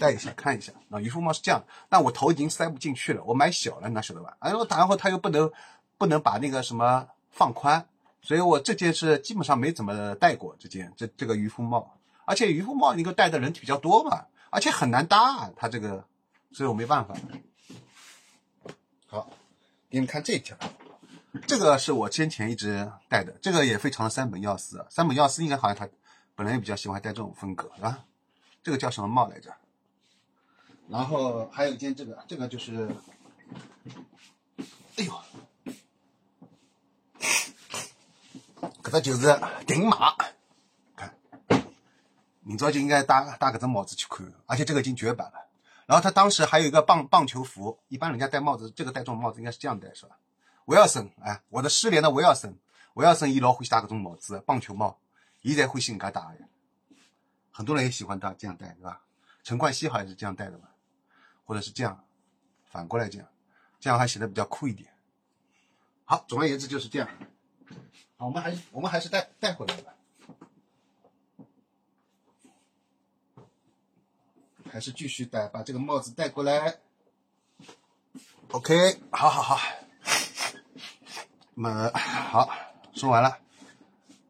[0.00, 0.72] 戴一下看一下。
[0.88, 4.36] 那渔夫帽是这样，但我头已经塞不进去了，我买小了，那晓得吧？
[4.40, 5.48] 哎呦，然后它又不能
[5.96, 7.86] 不能把那个什么放宽，
[8.20, 16.04] 所以我这件是基本上没怎么戴过这件这这个渔夫帽，而且渔夫帽你个戴的人比较多嘛，而且很难搭，啊它这个，
[16.50, 17.14] 所以我没办法。
[19.06, 19.30] 好，
[19.88, 20.56] 给你们看这条。
[21.46, 24.86] 这个是我先前一直戴的，这个也非常的三本药丝。
[24.90, 25.88] 三本药丝应该好像他
[26.34, 28.04] 本来也比较喜欢戴这种风格，是吧？
[28.62, 29.54] 这个叫什么帽来着？
[30.88, 32.94] 然后还有一件这个，这个就是，
[34.96, 35.12] 哎呦，
[38.82, 40.14] 这个就是顶马，
[40.94, 41.14] 看，
[42.40, 45.48] 明早就应该戴戴这只帽子去看，而且这个已经绝版了。
[45.86, 50.18] 然后他当时还有一个棒棒球服，一般人家戴帽子，这个戴这种帽子应该是这样戴，是吧？
[50.66, 52.56] 威尔森，哎，我的失联的威尔森，
[52.94, 54.98] 威尔森伊老欢喜戴搿种帽子，棒球帽，
[55.40, 56.20] 伊才欢喜人家戴。
[57.50, 59.02] 很多人也喜欢他这样戴，对吧？
[59.42, 60.70] 陈冠希好像是这样戴的吧，
[61.44, 62.04] 或者是这样，
[62.64, 63.28] 反过来这样，
[63.80, 64.90] 这样还显得比较酷一点。
[66.04, 67.08] 好，总而言之就是这样。
[68.16, 69.94] 好，我们还是我们还是带带回来吧，
[74.70, 76.78] 还是继续戴，把这个帽子戴过来。
[78.52, 79.58] OK，好好好。
[81.62, 82.48] 那么 好，
[82.92, 83.38] 说完了。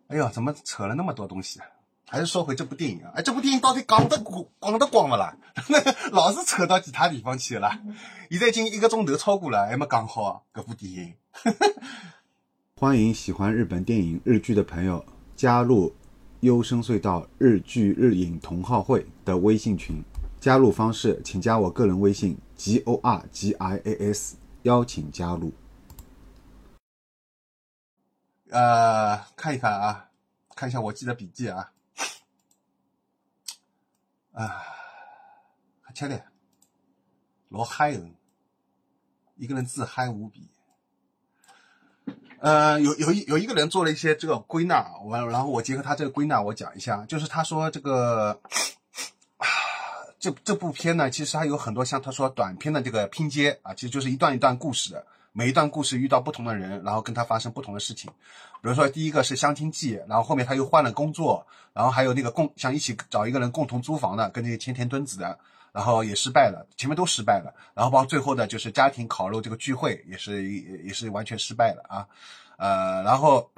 [0.08, 1.60] 哎呦，怎么扯了那么多东西？
[2.06, 3.12] 还是说回这部电影啊？
[3.14, 5.34] 哎，这部电影到底讲得光讲得广不啦？
[6.12, 7.70] 老是扯到其他地方去了。
[8.30, 11.14] 现在已经一个钟头超过了，还没讲好这部电影。
[12.78, 15.02] 欢迎喜欢日本电影日剧的朋友
[15.34, 15.94] 加入
[16.40, 20.04] 优声隧道日剧日影同好会的微信群。
[20.38, 25.50] 加入方式，请加我个人微信 g o r g i a s，邀请加入。
[28.52, 30.10] 呃，看一看啊，
[30.54, 31.72] 看一下我记的笔记啊，
[34.32, 34.62] 啊，
[35.80, 36.22] 还吃的，
[37.48, 38.14] 老嗨人，
[39.36, 40.50] 一个人自嗨无比。
[42.40, 48.38] 呃，有有一有一个人做了一些这个归纳，我然后我结合他这个归纳，我讲一下，就是他说这个，
[49.38, 49.46] 啊，
[50.18, 55.06] 这这部片呢，其实还有很多像他说短片的这个拼接啊，其实就是一段一段故事的。
[55.32, 58.10] 每一段故事遇到不同的人，然后跟他发生不同的事情。
[58.60, 65.38] 比如说，第一个是相亲记，然后后面他又换了工作，然后还有那个共想一起找一个人共同租房的，跟那个前田敦子的，
[65.72, 67.52] 然后也失败了，前面都失败了。
[67.74, 72.06] 然后包括最后的就是家庭烤肉这个聚会，也是也是完全失败了啊。
[72.58, 73.50] 呃，然后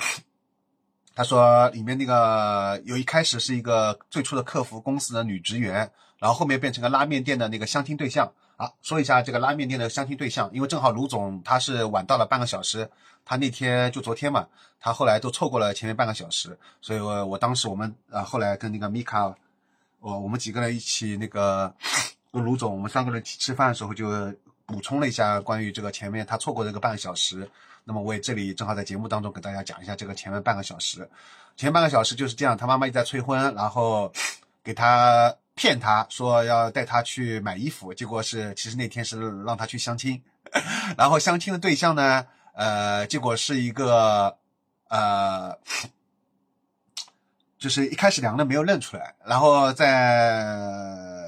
[1.14, 8.32] 他说里面那个有一开始是一个最初的客服公司的女职员，然后后面变成个拉面店的那个相亲对象。
[8.64, 12.90] 好，说一下这个拉面店的相亲对象，因为正好卢总他是晚到了半个小时，
[13.22, 14.46] 他那天就昨天嘛，
[14.80, 19.26] 他后来都错过了前面半个小时，所以我我当时我们啊后来跟那个米卡，
[20.00, 21.70] 我我们几个人一起那个
[22.32, 24.08] 跟卢总，我们三个人一起吃饭的时候就
[24.64, 27.46] 补充了一下关于这个前面他错过这个半个小时，
[27.84, 31.06] 那么我也这里正好在节目当中给大家讲一下这个前面半个小时，
[31.54, 34.10] 前半个小时就是这样，他妈妈一直在催婚，然后
[34.62, 35.36] 给他。
[35.54, 40.20] 骗他说要带他去买衣服，结果是其实那天是让他去相亲，
[40.98, 44.36] 然后相亲的对象呢，呃，结果是一个
[44.88, 45.56] 呃，
[47.58, 51.24] 就是一开始两个人没有认出来，然后在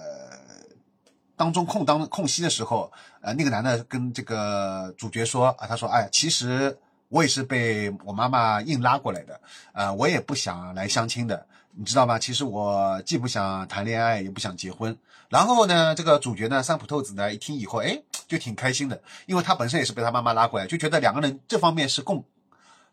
[1.37, 6.77] 当中空当空隙的时候，呃，那个男的跟这个主角说啊，他说，哎，其实
[7.09, 9.41] 我也是被我妈妈硬拉过来的，
[9.73, 12.19] 呃，我也不想来相亲的，你知道吗？
[12.19, 14.97] 其实我既不想谈恋爱，也不想结婚。
[15.29, 22.25] 然后呢，这个主角呢，三浦透子呢，一听以后，哎，就挺开心的，因为他本身也是被他妈妈拉过来，就觉得两个人这方面是共，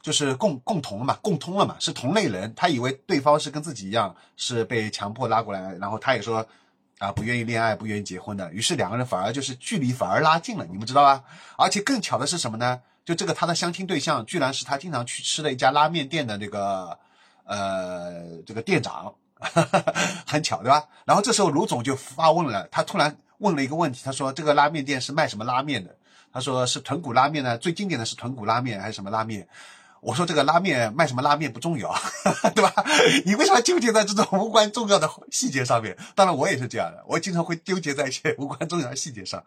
[0.02, 2.54] 就是共共同了嘛，共通了嘛，是同类人。
[2.56, 6.46] 他以为对方是跟自己一样，是被强迫拉过来，然后他也说。
[7.00, 11.22] 啊，不愿意恋爱，不愿意结婚的，于是两个人反而就是距离反而拉近了，你们知道吧？
[11.58, 12.80] 而且更巧的是什么呢？
[13.04, 16.98] 就这个他的相亲对象，居然是他经常去吃的一家拉面店的那个
[17.46, 19.14] 呃这个店长，
[20.26, 20.84] 很巧对吧？
[21.06, 25.96] 然后这时候卢总就发问了，他突然问了一个问题，他说这个拉面店是卖什么拉面的？
[26.32, 29.48] 他说是豚骨拉面呢，最经典的是豚骨拉面还是什么拉面？
[30.02, 31.94] 我说这个拉面卖什么拉面不重要，
[32.56, 32.74] 对吧？
[33.26, 35.98] 你为什么纠结在这种无关重要的细节上面？
[36.14, 39.42] 当然我也是这样的，我经常会纠结在一些无关重要的细节上。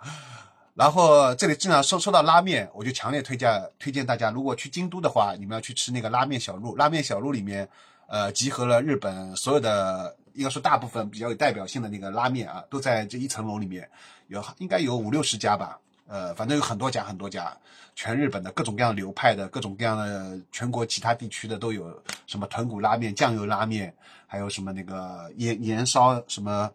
[0.77, 6.77] 然后这里正好说说到拉面，我就强烈推荐推荐大家，如果去京都的话，你们要去吃那个拉面小路。
[6.77, 7.67] 拉面小路里面，
[8.09, 13.89] 呃，集合了日本所有的，应该说大部分比较有代表性的那个拉面啊，都在这一层楼里面，
[14.29, 15.79] 有应该有五六十家吧。
[16.09, 17.57] 呃，反正有很多家，很多家，
[17.95, 21.91] 全日本的各种各样流派的，各种各样的全国其他地区的都有，
[22.27, 23.93] 什么豚骨拉面、酱油拉面，
[24.27, 26.71] 还有什么那个盐盐烧什么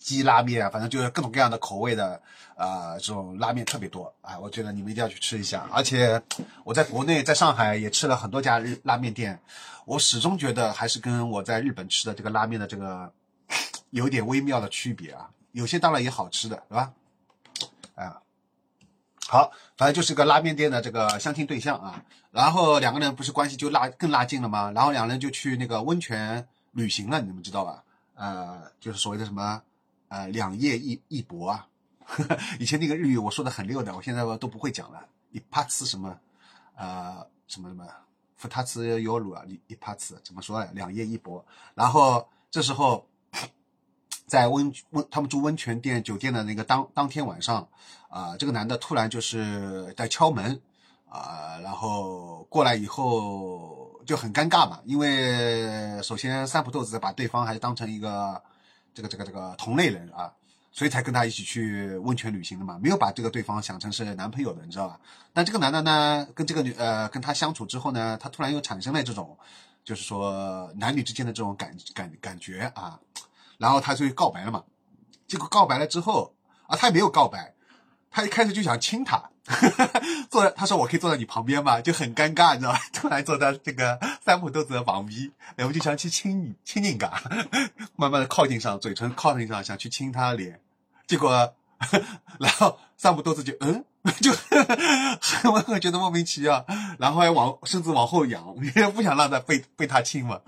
[0.00, 2.20] 鸡拉面啊，反正就是各种各样的口味的，
[2.56, 5.68] 啊，这种拉面特别多啊，我觉得你们一定要去吃一下。
[5.70, 6.20] 而且
[6.64, 9.40] 我在国内，在上海也吃了很多家日拉面店，
[9.84, 13.12] 我始终觉得还是跟我在日本吃的这个拉面的这个
[13.90, 16.92] 有点微妙的区别啊，有些当然也好吃的，对吧？
[17.94, 18.20] 啊，
[19.28, 24.72] 好，反正就是个拉面店的这个相亲对象啊，然后两个人不是关系就拉更拉近了吗？
[24.74, 27.84] 然后两人就去那个温泉旅行了，你们知道吧？
[28.16, 29.62] 呃，就是所谓的什么
[30.16, 31.66] 呃两页一一博啊，
[32.58, 36.18] 以前那个日语我说的很溜的，我现在我都不会讲了，一帕次什么
[36.74, 37.86] 呃什么什么，
[38.36, 40.70] 福塔茨优鲁啊，一一帕次怎么说呢？
[40.72, 43.06] 两页一博，然后这时候。
[44.26, 47.68] 在温温他们住温泉店酒店的那个当当天晚上，
[48.08, 50.60] 啊，这个男的突然就是在敲门，
[51.08, 58.42] 啊，然后过来以后就很尴尬嘛，因为首先三浦豆子把对方还是当成一个
[58.96, 60.32] 这个这个这个同类人啊，
[60.72, 64.98] 所以才跟他一起去温泉旅行的嘛，没有把这个对方想成是男朋友的，你知道吧？
[65.34, 69.36] 但这个男的呢，跟这个女呃跟他相处之后呢，他突然又产生了这种，
[69.84, 72.98] 就是说男女之间的这种感感感觉啊。
[73.58, 74.64] 然后他就告白了嘛，
[75.26, 76.34] 结果告白了之后
[76.66, 77.52] 啊，他也没有告白，
[78.10, 79.30] 他一开始就想亲她，
[80.30, 82.80] 坐在他说我可以坐在你旁边嘛，就很尴尬，你知道吧？
[82.92, 87.12] 突然坐在这个三浦豆子的旁边，然后就想去亲你，亲近感，
[87.96, 90.60] 慢慢的靠近上，嘴唇靠近上，想去亲他脸，
[91.06, 91.54] 结果，
[92.40, 93.84] 然后三浦豆子就嗯，
[94.20, 96.66] 就很很觉得莫名其妙，
[96.98, 100.40] 然后还往身子往后仰， 因为不想让他被被他亲嘛。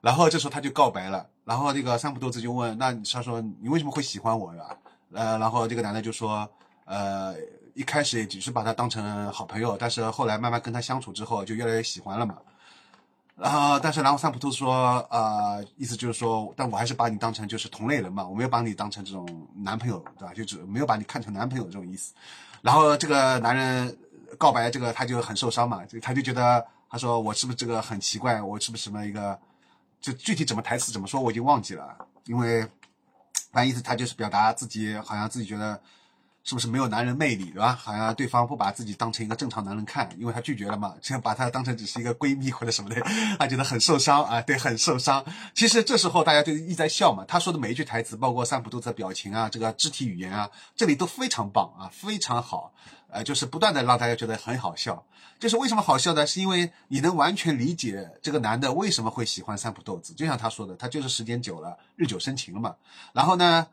[0.00, 4.64] 然后这时候他就告白了，然后这个三浦豆子就问，那他说你为什么会喜欢我呀？
[5.12, 6.48] 呃，然后这个男的就说，
[6.84, 7.34] 呃，
[7.74, 12.36] 一开始也只是把他当成好朋友，但是后来慢慢跟他相处之后，就越来越喜欢了嘛。
[13.36, 20.34] 然后，但是然后三浦豆子说，呃，意思就是说，但我还是把你当成就是同类人嘛，我没有把你当成这种男朋友，对吧？
[20.34, 22.12] 就只没有把你看成男朋友这种意思。
[22.60, 23.96] 然后这个男人
[24.36, 29.38] 告白这个他就很受伤嘛，就他就觉得他说我是不是这个很奇怪，我是不是什么一个。
[30.02, 32.62] 就具体怎么台词怎么说我已经忘记了，因为
[33.52, 35.78] 反正意思他就是表达自己好像自己觉得
[36.42, 37.74] 是不是没有男人魅力对吧？
[37.74, 43.00] 好像对方不把自己当成一个正常男人看，因为他拒绝了嘛，这样把他当成只是一个闺蜜或者什么的，
[43.38, 45.24] 他觉得很受伤啊，对，很受伤。
[45.54, 52.72] 其实这时候大家就一直在笑嘛，他说的每一句台词，包括三浦豆子的表情啊，这个肢体语言啊，这里都非常棒啊，非常好，
[53.10, 55.04] 呃，就是不断的让大家觉得很好笑。
[55.38, 56.26] 就是为什么好笑呢？
[56.26, 62.74] 是因为你能完全理解这个男的为什么会喜欢三浦豆子，就像他说的，他就是时间久了，日久生情了嘛。
[63.14, 63.66] 然后呢，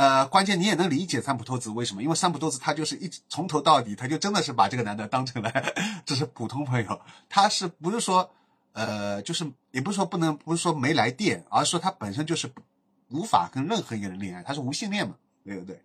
[0.00, 5.52] 呃，关键你也能理解三浦透子为什么，因为三浦透子他就是一从头到底，他就真的是把这个男的当成了
[6.06, 8.30] 只是普通朋友，他是不是说，
[8.72, 12.50] 呃，就是也不是说不能，不是说没来电，而是说他本身就是
[13.10, 15.78] 无法跟任何一个人恋爱，他是无性恋嘛，对不对？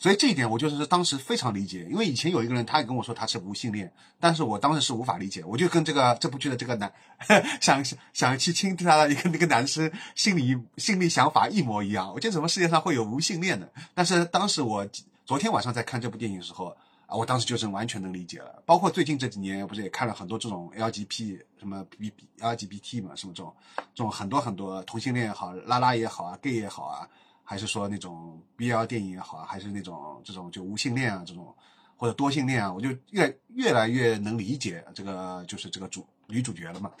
[0.00, 6.90] 所以这一点我就是当时非常理解，因为以前有一个人他也跟我说他是无性恋，但是我当时是无法理解，我就跟这个这部剧的这个男
[7.60, 7.84] 想
[8.14, 12.10] 想去亲他的一个那个男生心里心里想法一模一样。
[12.14, 13.70] 我觉得怎么世界上会有无性恋的？
[13.92, 14.88] 但是当时我
[15.26, 16.74] 昨天晚上在看这部电影的时候
[17.06, 18.62] 啊，我当时就是完全能理解了。
[18.64, 23.54] 包括最近这几年不是也看了很多这种 LGBT 什么 B B L G B T 嘛，什么这种
[23.94, 27.06] 这种很多很多同性恋也好，拉拉也好啊，gay 也好啊。
[27.50, 31.52] 还是说那种 BL 电影也好，还是那种这种就无性恋啊这种，
[31.96, 36.92] 或者多性恋啊，我就越越来越能理解这个就是这个主女主角了嘛。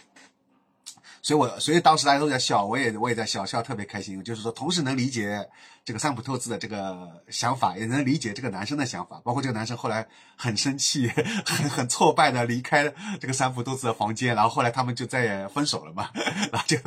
[1.22, 4.24] 所以，我所以当时大家都在笑，我也我也在笑笑特别开心。
[4.24, 5.46] 就是说，同时能理解
[5.84, 9.20] 这个三浦透子的这个想法，也能理解这个男生的想法。
[9.22, 11.08] 包括这个男生后来很生气、
[11.44, 16.08] 很很挫败的离开这个三浦透子的房间，然后后来他们就再也分手了嘛，
[16.50, 16.78] 然后就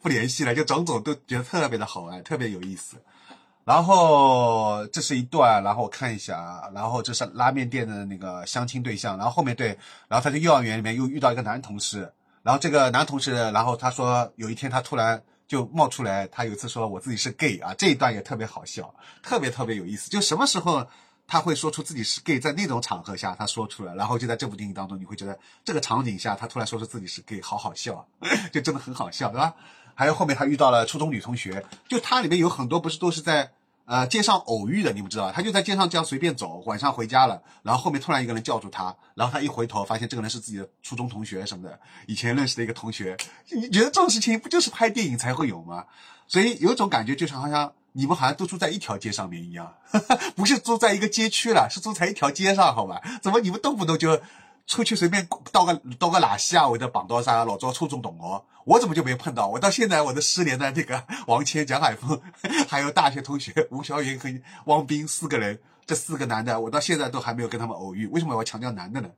[0.00, 2.96] 不联系了，就种种都觉得特别的好玩，特别有意思。
[3.66, 9.78] 然后这是一段，然后我看一下，然后这是拉面店的那个相亲对象，然后后面对，
[10.08, 12.10] 然后他在幼儿园里面又遇到一个男同事。
[12.44, 20.10] 然后这个男同事，然后他说有一天他突然就冒出来，他有一次说我自己是 gay 啊，这一段也特别好笑，特别特别有意思。
[20.10, 20.86] 就什么时候
[21.26, 28.06] 他会说出自己是 gay，在那种场合下他说出来，然后就在这部电影当中，你会觉得这个场景下他突然说出自己是 gay，好好笑，
[28.52, 29.54] 就真的很好笑，对吧？
[29.94, 33.52] 还有后面他遇到了初中女同学，就他里面有很多不是都是在。
[33.86, 43.16] 呃，街上偶遇的，你们知道，他就在街上这样随便走，晚上回家了，然后后面突然一个人叫住他，然后他一回头，发现这个人是自己的初中同学什么的，以前认识的一个同学。
[43.50, 45.84] 你觉得这种事情不就是拍电影才会有吗？
[46.26, 49.74] 所以有种感觉，就是好像你们好像都住在一条街上面一样，
[50.34, 53.02] 不是住在一个街区了，是住在一条街上，好吧？
[53.20, 54.20] 怎么你们动不动就？
[54.66, 59.48] 出去随便到个到个哪西啊，我的绑刀山老早初中同学，我怎么就没碰到？
[59.48, 62.20] 我到现在我的失联的那个 王谦、蒋海峰，
[62.68, 64.28] 还有大学同学吴晓云和
[64.66, 68.06] 汪斌四个人，这四个男的，我到现在都还没有跟他们偶遇。
[68.08, 69.08] 为什么我要强调男的呢？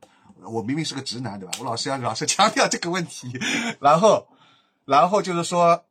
[0.43, 1.53] 我明明是个直男，对吧？
[1.59, 3.39] 我老是要 老是强调这个问题。
[3.79, 4.27] 然后，
[4.85, 5.83] 然后就是说。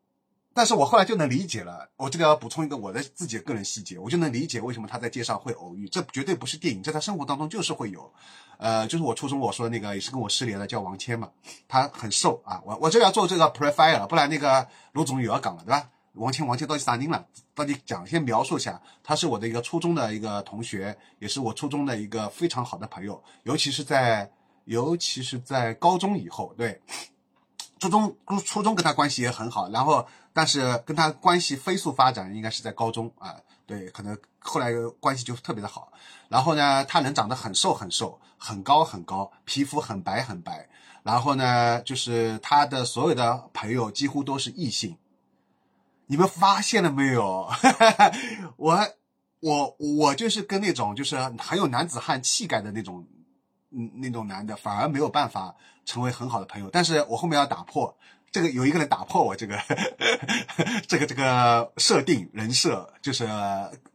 [0.58, 8.10] 但是我后来就能理解了，我这个要补充一个我的自己的个人细节，我就能理解为什么他在街上会偶遇，这绝对不是电影，在他生活当中就是会有，
[8.58, 11.30] 呃，就是我初中我说的那个也是跟我失联的叫王谦嘛，
[11.68, 15.88] 他很瘦啊，我我这要做这个 profile，了不然那个卢总又要岗了，对吧？
[16.14, 17.26] 王谦王谦到底啥人了？
[17.54, 24.30] 到底讲先描述一下，他是我的一个初中的一个同学，也是我初中的一个非常好的朋友，尤其是在
[24.64, 26.80] 尤其是在高中以后，对。
[27.78, 35.92] 初中初初中跟他关系也很好，然后但是跟他关系飞速发展应该是在高中啊，对，可能后来关系就特别的好。
[36.28, 40.68] 然后呢，他人长得很瘦很瘦，很高很高，皮肤很白很白。
[41.02, 44.96] 然后呢，就是他的所有的朋友几乎都是异性。
[46.06, 47.48] 你们发现了没有？
[48.56, 48.88] 我
[49.40, 53.06] 我我就是跟那种就是很有男子汉气概的那种。
[53.70, 55.54] 嗯，那种男的反而没有办法
[55.86, 57.96] 成为很好的朋友，但是我后面要打破
[58.30, 59.58] 这个，有一个人打破我这个
[60.86, 63.26] 这个这个设定人设，就是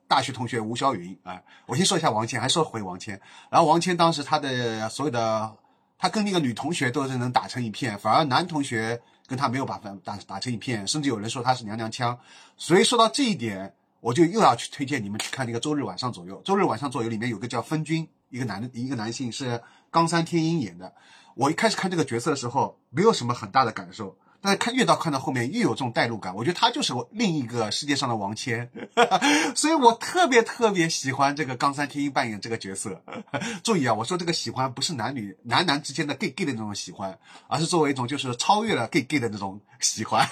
[0.07, 1.39] 大学同学吴霄云啊。
[1.67, 3.21] 我先说一下王谦，还说回王谦。
[3.51, 5.53] 然后王谦当时他的所有的，
[5.99, 12.17] 他跟那个女同学都是能打成一片，反而男同学跟他没有办法打打成一片，甚至有人说他是娘娘腔。
[12.57, 16.41] 所以说到这一点，我就又要去推荐你们去看那个周日晚上左右。
[16.45, 18.07] 周日晚上左右里面有个叫分君。
[18.29, 20.93] 一个男的，一个男性是冈山天音演的。
[21.35, 26.35] 我一开始看这个角色的时候，没有什么很大的感受，但是看越到看到后面，越有这种代入感。
[26.35, 28.69] 我觉得他就是我另一个世界上的王谦，
[29.55, 33.01] 所以我特别特别喜欢这个冈山天音扮演这个角色。
[33.63, 37.17] 注意啊，我说这个喜欢不是男女男男之间的 gay gay 的那种喜欢，
[37.47, 40.27] 而是作为一种就是超越了 gay gay 的那种喜欢。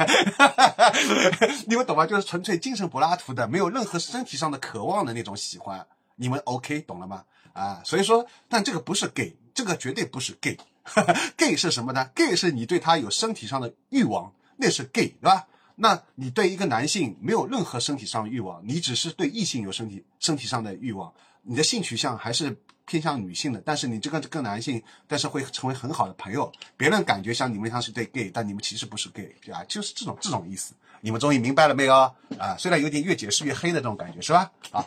[1.67, 2.05] 你们懂吗？
[2.05, 5.85] 就是纯粹精神柏拉图的，没有任何身体上的渴望的那种喜欢。
[6.17, 7.23] 你们 OK 懂了吗？
[7.53, 10.57] 啊，所以说，但这个不是 gay，这个绝对不是 gay
[11.37, 15.47] gay，gay 是什么呢？gay 是你对他有身体上的欲望，那是 gay，对吧？
[15.75, 21.13] 那你对一个男性没有任何身体上的欲望，你只是对异性有身体身体上的欲望，
[21.43, 30.73] 你的性取向还是偏向女性的，但是你这个这个男性，但是会成为很好的朋友，别人感觉像你们像是对 gay，但你们其实不是 gay，啊，就是这种这种意思。
[31.01, 31.93] 你们终于明白了没有？
[32.37, 34.51] 啊，虽然有点越解释越黑的这种感觉，是吧？
[34.71, 34.85] 啊，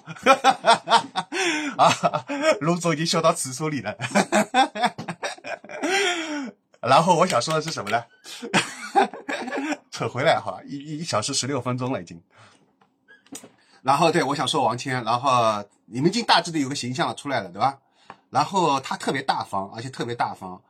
[1.78, 2.26] 啊，
[2.60, 3.96] 卢总已经笑到厕所里了。
[6.80, 8.04] 然后我想说的是什么呢？
[9.90, 12.20] 扯回来哈，一一小时十六分钟了已经。
[13.82, 17.78] 然后对我想说王谦，然后你们已经大致的有个形象出来了，对吧？
[18.30, 20.60] 然后他特别大方，而且特别大方。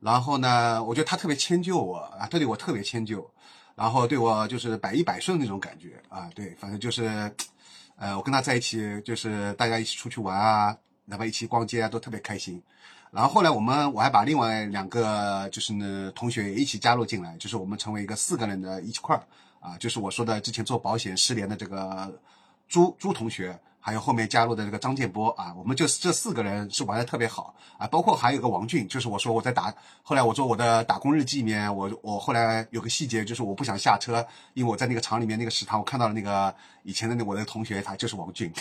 [0.00, 3.30] 然后呢，我觉得他特别迁就我啊，对我特别迁就。
[3.74, 7.34] 然后对我就是百依百顺那种感觉啊，对，反正就是，
[7.96, 10.76] 呃，我跟他在一起，就是大家一起出去玩啊，
[11.06, 12.62] 哪怕一起逛街啊，都特别开心。
[13.12, 19.22] 然后后来我们我还把另外两个就是呢同学也一起加入进来，就是我们成为一个四个人的一起块儿
[19.60, 22.18] 啊，就是我说的之前做保险失联的这个
[22.66, 29.74] 朱朱同学，还有后面加入的这个张建波啊，我们就这四个人是玩的特别好啊，包括还有个王俊，就是我说我在打，
[30.04, 34.24] 后来我做我的打工日记里面，我我后来有个细节就是我不想下车，
[34.54, 36.54] 因为我在那个厂里面那个食堂，我看到了那个
[36.84, 38.52] 以前的那我的同学，他就是王俊，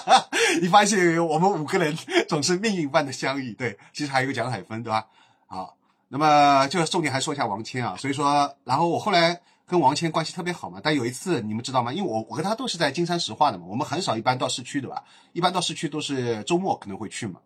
[0.62, 1.94] 你发现我们五个人
[2.26, 5.06] 总是命运般的相遇，对，其实还有个蒋海峰，对吧？
[5.46, 5.76] 好，
[6.08, 9.40] 那么就重点还说一下王谦啊，所以说，然后我后来。
[9.72, 11.94] 跟王谦关系特别好嘛，但有一次你们知道吗？
[11.94, 15.02] 因为我我跟他都是在金山石化的嘛，我们很少一般到市区对吧？
[15.32, 17.40] 一般到市区都是周末可能会去嘛。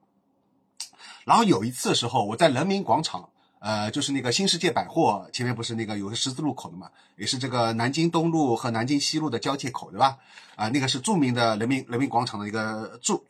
[1.25, 3.29] 然后有一次的时候，我在人民广场，
[3.61, 10.19] 呃，就是那个新世界百货前面不是那个有个十字路口的嘛，也是这个南京东路和南京西路的交界口对吧？
[10.57, 13.23] 啊，那个是著名的人民人民广场的一个著。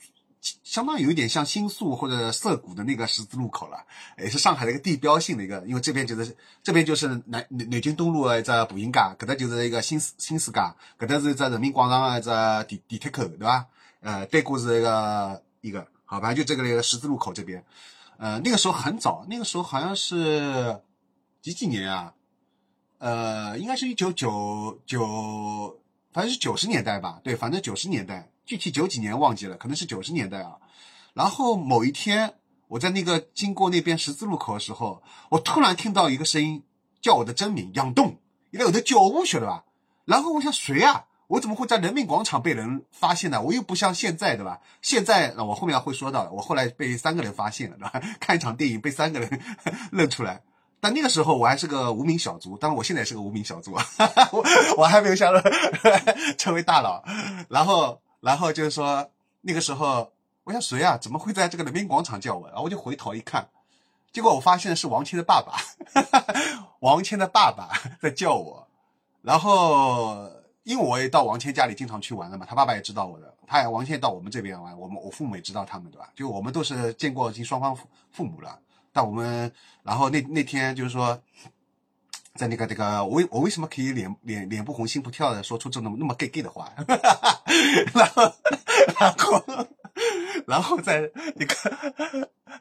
[0.63, 3.85] 相当有一点像新宿或者涩谷的那个十字路口了，
[4.19, 10.61] 也是上海的一个地标性的一个，因为这边就是这边就是南南京东路啊，在步行街，搿搭就是一个新新世界，
[10.99, 13.67] 搿搭是在人民广场啊，在地地铁口，对吧？
[14.01, 17.65] 呃，对过是一个一个，好吧，就这个那个十字路口这边，
[18.19, 20.81] 呃，那个时候很早，那个时候好像是
[21.43, 22.15] 几几年啊？
[22.99, 25.81] 呃，应该是一九九九，
[26.13, 28.29] 反正是九十年代吧，对，反正九十年代。
[28.47, 30.53] 具体九几年忘记了，可能是九十年代啊。
[31.13, 32.35] 然后某一天，
[32.69, 36.63] 我在那个经过那边十字路口的时候，我突然听到一个声音
[37.01, 38.19] 叫我的真名杨栋，
[38.51, 39.65] 因为我的叫我晓得吧？
[40.05, 41.07] 然后我想谁啊？
[41.29, 43.43] 我怎么会在人民广场被人发现呢？
[43.43, 44.61] 我又不像现在对吧？
[44.81, 48.01] 现在我后面会说到，我后来被三个人发现了，对吧？
[48.21, 49.41] 看一场电影被三个人
[49.91, 50.43] 认出来。
[50.79, 53.73] 但那个时候我还是个无名小卒，当然我现在也是个无名小卒，
[54.31, 54.45] 我
[54.77, 55.33] 我还没有想
[56.39, 57.03] 成为大佬。
[57.49, 58.01] 然后。
[58.21, 59.11] 然后就是说，
[59.43, 60.13] 那个时候
[60.45, 60.97] 我想谁啊？
[60.97, 62.47] 怎么会在这个人民广场叫我？
[62.49, 63.49] 然后我就回头一看，
[64.13, 65.59] 结果我发现是王谦的爸爸，
[66.81, 68.67] 王谦的爸爸 在叫我。
[69.23, 70.31] 然后
[70.65, 76.11] 因为我也到王谦家里经常去玩了嘛，他爸爸也知道我的，他也王谦到我们这边玩，我们我父母也知道他们对吧？
[76.15, 78.59] 就我们都是见过已经双方父父母了。
[78.93, 79.53] 但我们
[79.83, 81.21] 然后那那天就是说。
[82.37, 86.71] 在那个这个，我我为什么可以脸脸脸不红心不跳的说出这么那么 gay gay 的话？
[87.95, 88.33] 然后
[88.99, 89.45] 然后
[90.47, 91.55] 然后在那个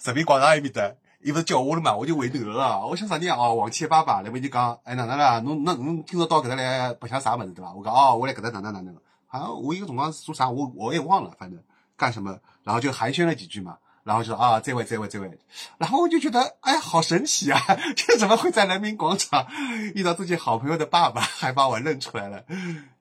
[0.04, 2.86] 人民广场那边的，伊不是叫我了嘛，我就回头了。
[2.88, 3.30] 我想啥呢？
[3.32, 3.54] 哦？
[3.56, 5.40] 王七爸爸那边就讲，哎哪能啦？
[5.40, 7.74] 侬侬侬今朝到搿搭来白相啥物事对吧？
[7.76, 8.96] 我讲哦，我来搿搭哪能哪能。
[9.28, 11.60] 好像我一个辰光是做啥，我我也忘了，反正
[11.98, 13.78] 干什么，然后就寒暄了几句嘛。
[14.06, 15.40] 然后就说啊，这位，这位，这位，
[15.80, 17.60] 然后我就觉得，哎，好神奇啊！
[17.98, 19.48] 这怎么会在人民广场
[19.96, 22.46] 遇到自己好朋友的爸爸，还把我认出来了？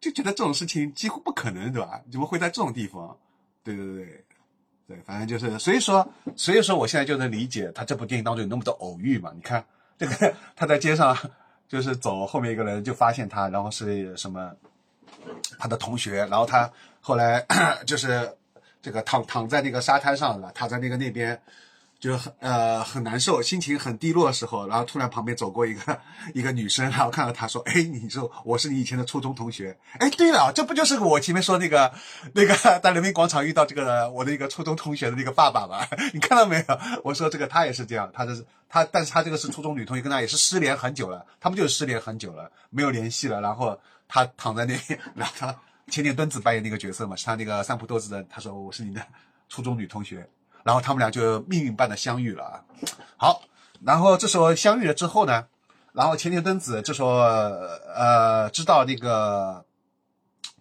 [0.00, 2.00] 就觉得这种事情几乎不可能，对吧？
[2.10, 3.18] 怎么会在这种地方？
[3.62, 4.24] 对对对
[4.88, 9.30] 对，反正就是，所以说，所以说，我现在就能理解他这部电影当中有那么多偶遇嘛。
[9.34, 9.62] 你看
[9.98, 11.14] 这个， 他在街上
[11.68, 14.50] 就是走，后面一个人就发现他，然后是什么
[15.58, 17.46] 他的同学，然后他后来
[17.86, 18.34] 就是。
[18.84, 21.40] 这个躺躺在那个沙滩上了，躺在那个那边，
[21.98, 25.98] 就很呃很难受，心情很低落的时候，然后突然旁边走过一个
[26.34, 31.90] 一个女生，然后看到他说：“哎，你说我是你以前的初中同学。”哎，对了，这不就是我前面说那个
[32.34, 35.86] 那个在人民广场遇到这个我的一个初中同学的那个爸爸吗？
[36.12, 36.78] 你看到没有？
[37.02, 38.36] 我说这个他也是这样，他的
[38.68, 44.74] 他，但是他这个是初中女同学，跟他也是失联很久了，他们就是失联很久了，没有联系了，然后他躺在那，
[45.16, 45.56] 然后他。
[45.88, 48.24] 千年墩子扮演那个角色嘛，是他那个三浦豆子的。
[48.30, 49.00] 他说我是你的
[49.48, 50.28] 初中女同学，
[50.62, 52.64] 然后他们俩就命运般的相遇了啊。
[53.16, 53.42] 好，
[53.84, 55.46] 然后这时候相遇了之后呢，
[55.92, 59.64] 然后千年墩子这时候呃知道那个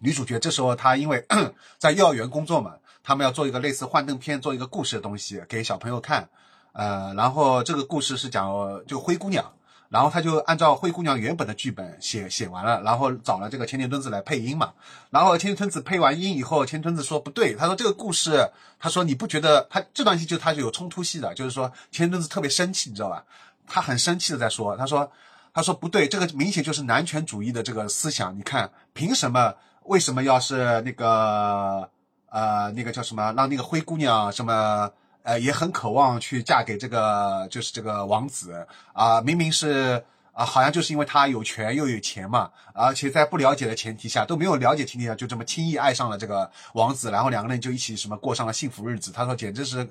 [0.00, 1.26] 女主角，这时候她因为
[1.78, 6.28] 在幼儿园工作嘛，他们要做一个类似幻灯片，做一个故事的东西给小朋友看。
[6.72, 8.48] 呃，然后这个故事是讲
[8.86, 9.52] 就灰姑娘。
[9.94, 14.72] 然后他就按照灰姑娘原本的剧本写写完了，然后找了这个千年墩子来配音嘛。
[15.10, 23.24] 然后千年墩子配完音以后，千年墩子说不对，他说这个故事，他说你不觉得他这段戏就他是有冲突戏的，就是说千年墩子特别生气，你知道吧？
[23.68, 25.08] 他很生气的在说，他说
[25.52, 28.36] 他说不对，这个明显就是男权主义的这个思想。
[28.36, 29.54] 你看凭什么？
[29.84, 31.88] 为什么要是那个
[32.30, 34.90] 呃那个叫什么让那个灰姑娘什么？
[35.24, 40.00] 呃，也很渴望去嫁给这个，就是这个王子啊，明明是
[40.32, 49.10] 啊，好像就是因为他有权又有钱嘛，而且在不了解的前提下，都没有了解前提下，就这么轻易爱上了这个王子，然后两个人就一起什么过上了幸福日子。
[49.10, 49.88] 他说简直是。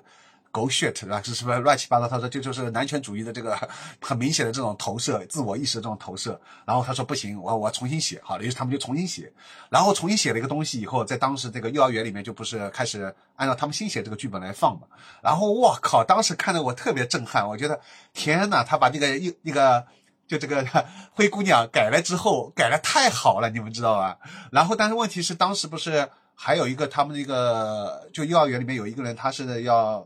[0.54, 2.08] 狗血啊，这是不是乱七八糟？
[2.08, 3.58] 他说这就是男权主义的这个
[4.00, 6.40] 很明显的这种投射，自我意识的这种投射。
[6.64, 9.34] 然后他说不行，我我重新写，好了，于是他们就重新写，
[9.72, 14.86] 然后重新写了一个东西以后，在当时这个幼儿园里面就不是开始按照他们新写这个剧本来放嘛。
[15.24, 17.82] 然后我靠，当时看的我特别震撼，我觉得
[18.14, 19.84] 天呐，他把那个一那个
[20.28, 20.64] 就这个
[21.14, 24.20] 灰姑娘改了之后，改了太好了，你们知道吧？
[24.52, 26.08] 然后但是问题是当时不是。
[26.36, 30.06] 还有一个他们那个就幼儿园里面有一个人，他是要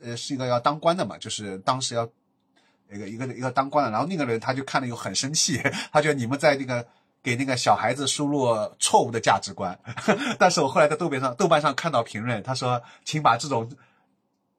[0.00, 2.08] 呃是一个要当官的嘛，就是当时要
[2.92, 5.60] 一个一个一个当官的，然后那个人他就看了又很生气，
[5.92, 6.86] 他觉得你们在那个
[7.22, 9.78] 给那个小孩子输入错误的价值观。
[10.38, 13.70] 但是我后来在豆瓣上豆瓣上看到评论，他说请把这种。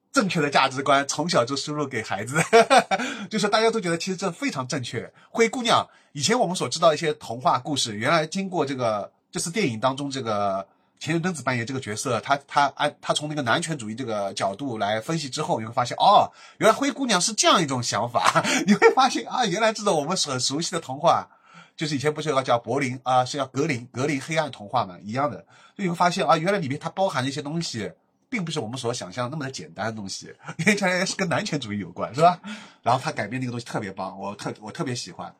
[0.09, 2.41] 正确的价值观从小就输入给孩子，
[3.29, 5.13] 就是大家都觉得其实这非常正确。
[5.29, 10.67] 灰姑娘以前我们所知道一些童话故事，原来经过这个就是电影当中这个
[10.99, 18.43] 钱田敦子扮演这个角色，他他按他从那个男权主义这个角度来分析之后，你会发现哦，原来灰姑娘是这样一种想法。
[18.65, 21.27] 你会发现啊，原来这种我们很熟悉的童话，
[21.75, 25.37] 就是以前不是有个叫柏林啊，是叫格林格林黑暗童话嘛一样的，
[25.77, 27.91] 就你会发现啊，原来里面它包含了一些东西。
[28.29, 32.37] 并不是我们所想象那么的简单的东西，因为它是跟男权主义有关，是吧？
[32.83, 35.33] 然后他改编那个东西特别棒，我特我特别喜欢。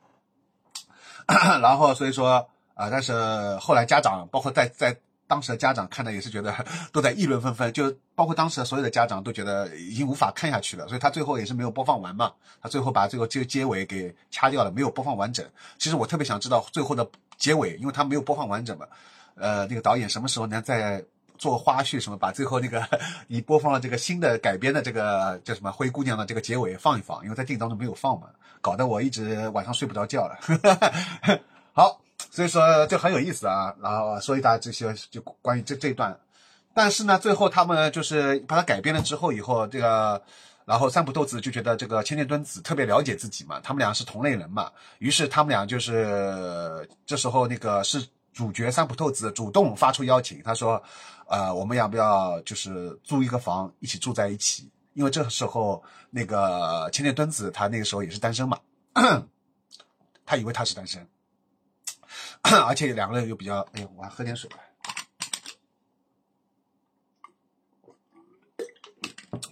[1.60, 3.12] 然后所以说啊，但是
[3.56, 4.96] 后来家长，包括在在
[5.28, 6.52] 当时的家长看的也是觉得
[6.90, 15.46] 都在议论纷纷，就包括当时的所有的家长都觉得已经无法看下去了，所以他最后也是没有播放完嘛，他最后把最后这个结尾给掐掉了，没有播放完整。
[15.78, 18.86] 其实我特别想知道最后的结尾，因为他没有播放完整嘛。
[19.36, 21.04] 呃，那个导演什么时候能在？
[21.38, 22.84] 做花絮什么，把最后那个
[23.28, 28.26] 你播放了这个新的改编的这个叫什么灰姑娘的这个结尾放一放，因为在电影当中没有放嘛，
[28.60, 30.36] 搞得我一直晚上睡不着觉了。
[31.72, 32.00] 好，
[32.30, 33.74] 所以说就很有意思啊。
[33.80, 36.18] 然后说一大家这些就关于这这一段，
[36.74, 40.22] 但是呢，最后他们就是把它改编了之后以后，这个
[40.64, 50.82] 然后三浦透子就觉得这个千田敦子特别了解自己嘛，他们俩是同类人嘛，于是他们俩就是这时候那个是主角三浦透子主动发出邀请，他说。
[51.30, 54.72] 呃，我们要不要就是租一个房一起住在一起？
[54.94, 58.58] 因为这时候那个千田敦子他那个时候也是单身嘛，
[60.24, 61.06] 他以为他是单身，
[62.42, 64.58] 而且两个人又比较，哎呀，我还喝点水吧，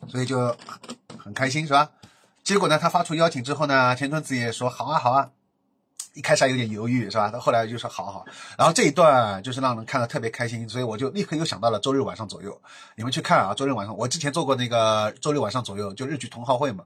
[0.09, 0.57] 所以就
[1.19, 1.91] 很开心是吧？
[2.43, 5.31] 结果呢，他发出邀请之后呢，田村子也说好啊好啊。
[6.15, 7.29] 一开始还有点犹豫，是吧？
[7.31, 8.25] 他后来就说好好。
[8.57, 12.59] 然后这一段就是让人看得特别开心，所以我就立刻又想到了周日晚上左右，
[12.95, 13.53] 你们去看啊。
[13.53, 16.85] 周日晚上，我之前做过那个周六晚上左右，就日剧同好会嘛，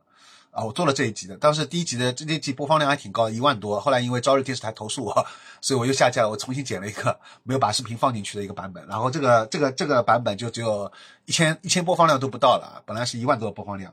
[0.51, 1.37] 啊，我做了这一集的。
[1.37, 3.81] 当时第一集的这一集播放量还挺高的，一万多。
[3.81, 5.27] 后来因为朝日电视台投诉我，
[5.61, 8.87] 所以我又下架了，我重新剪了一个没有把视频放进去的一个版本。
[8.87, 10.91] 然后这个这个这个版本就只有
[11.27, 13.93] 一千一千播放量都不到了，本来是一万多的播放量。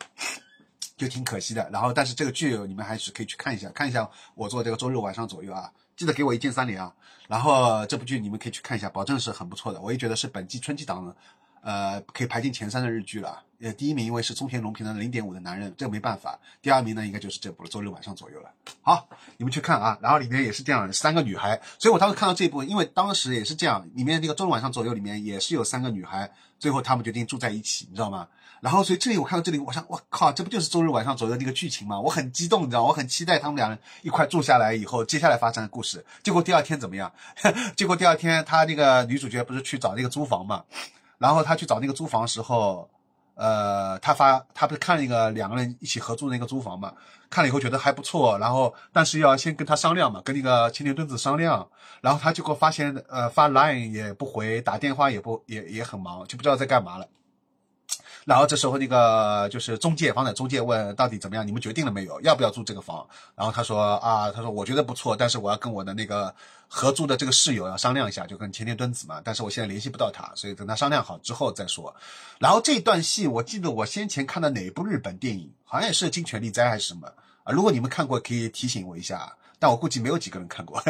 [0.98, 6.92] 就挺可惜的，然后但是这个剧你们还是可以去看一下，看一下我做这个周日晚上左右啊，记得给我一键三连啊。
[7.28, 11.16] 然后这部剧你们可以去看一下，保证是很不错的，我也觉得是本季春季档的，
[11.62, 13.44] 呃，可以排进前三的日剧了。
[13.60, 16.40] 呃，第一名因为是中田龙平的零点五的男人，这个没办法。
[16.62, 18.52] 第二名呢，应该就是这部了，周日晚上左右了。
[18.82, 19.98] 好，你们去看啊。
[20.02, 28.28] 然后里面也是这样，三个女孩，所以我当时看到这一部，因为当时也是这样，里面那个周日晚上左右里面也是有三个女孩，最后他们决定住在一起，你知道吗？
[28.60, 32.00] 然后，所以这里我看到这里，我想，我靠，这不就是周日晚上左右那个剧情吗？
[32.00, 36.04] 我很激动，你知道，我很期待他们两人一块住下来以后，接下来发生的故事。
[36.24, 37.12] 结果第二天怎么样？
[37.76, 40.64] 结果第二天，他那个女主角不是去找那个租房嘛？
[41.18, 42.90] 然后他去找那个租房时候，
[43.36, 46.94] 呃，他发他不是看一个两个人一起合租那个租房嘛？
[47.30, 51.68] 看了以后觉得还不错，然后但是要先跟他商量嘛，跟那个青年墩子商量。
[52.00, 57.08] 然后他结果发现，呃，发 line 也不回，打电话也不也也很忙，就不知道在干嘛了。
[58.28, 61.48] 然后这时候那个就是中介房的中介问到底怎么样？
[61.48, 62.20] 你们决定了没有？
[62.20, 63.08] 要不要租这个房？
[63.36, 66.36] 然后他说啊，他说我觉得不错，但是我要跟我的那个
[66.68, 69.22] 合租的这个室友要商量一下，就跟前田敦子嘛。
[69.24, 71.96] 但是我现在联系不到他，所以等他商量好之后再说。
[72.38, 77.08] 然后这段戏我记得我先前看的哪部日本电影，好像也是《金权力灾》还是什么
[77.46, 77.54] 啊？
[77.54, 79.34] 如果你们看过，可以提醒我一下。
[79.60, 80.82] 但我估计没有几个人看过，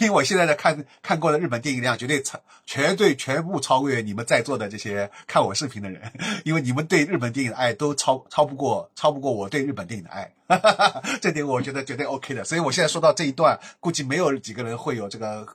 [0.00, 6.12] 因为我现在的看看过的日本电影量绝对超，绝对全部超越你们在座的这些看我视频的人，
[6.44, 10.32] 因为你们对日本电影的爱都超超不过，超不过我对日本电影的爱，
[11.20, 12.44] 这点我觉得绝对 OK 的。
[12.44, 15.46] 所以我现在说到这一段，估计没有几个人会有这个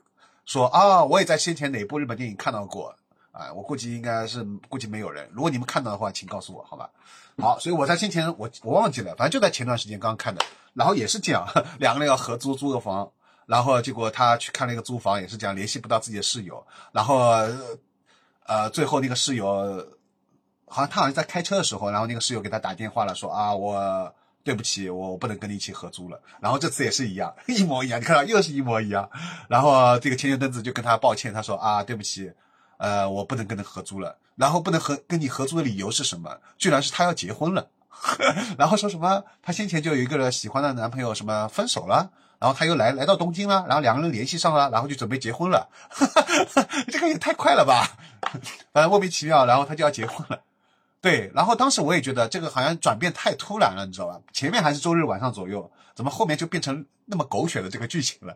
[0.46, 2.94] 说啊，我也在先前哪部日本电影看到过
[3.32, 5.28] 啊，我估计应该是估计没有人。
[5.32, 6.90] 如果你们看到的话，请告诉我好吧。
[7.38, 10.44] 好，所以我在先前我我忘记了，反正就在前段时间刚看的。
[10.74, 11.46] 然后也是这样，
[11.78, 13.10] 两个人要合租租个房，
[13.46, 17.18] 然后结果他去看那个租房也是这样，联系不到自己的室友，然后
[18.46, 19.46] 呃最后那个室友
[20.66, 24.14] 好像他好像在开车的时候，然后那个室友给他打电话了，说啊我
[24.44, 26.20] 对不起，我不能跟你一起合租了。
[26.40, 29.10] 然后这次也是一样， 一模一样，你看到又是一模一样。
[29.48, 32.32] 然后这个千年墩子就跟他抱歉，他说啊对不起，
[32.80, 34.16] 呃我不能跟他合租了。
[34.34, 36.38] 然后不能和跟你合租的理由是什么？
[36.58, 37.68] 居然是他要结婚了。
[38.58, 39.22] 然后说什么？
[39.42, 42.10] 她先前就有一个喜欢的男朋友，什么分手了？
[42.38, 45.68] 然后他又来来到东京了，然后两个人联系上了，然后就准备结婚了，
[46.88, 47.86] 这个也太快了吧，
[48.72, 50.40] 反正莫名其妙，然后他就要结婚了。
[51.02, 54.18] 对，然后当时我也觉得这个好像转变太突然了，你知道吧？
[54.32, 58.34] 前面还是周日晚上左右，怎么后面就变成那么狗血的这个剧情了？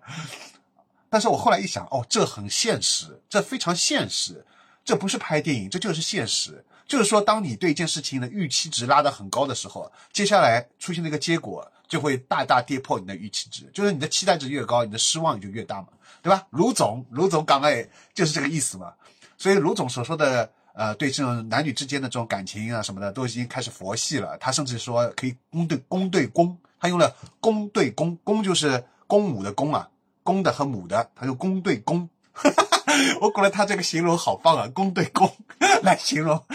[1.14, 4.44] 但是我后来一想，哦，这很现实，这非常现实，
[4.84, 6.64] 这不是拍电影，这就是现实。
[6.88, 15.86] 就是说，当你对一件事情的预期值拉得很高的时候，接下来出现的一个结果就会大大跌破你的预期值，就是你的期待值越高，你的失望也就越大嘛，
[16.20, 16.44] 对吧？
[16.50, 18.92] 卢总，卢总讲的就是这个意思嘛。
[19.38, 20.50] 所以卢总所说的。
[20.76, 24.36] 呃，对这种男女之间的这种感情啊什么的，都已经开始佛系了。
[24.38, 29.88] 他甚至说可以公对公对公，他用了公对公，公就是公母的公啊，
[30.24, 32.08] 公的和母的，他就公对公。
[33.20, 35.32] 我觉得他这个形容好棒啊，公对公
[35.84, 36.44] 来形容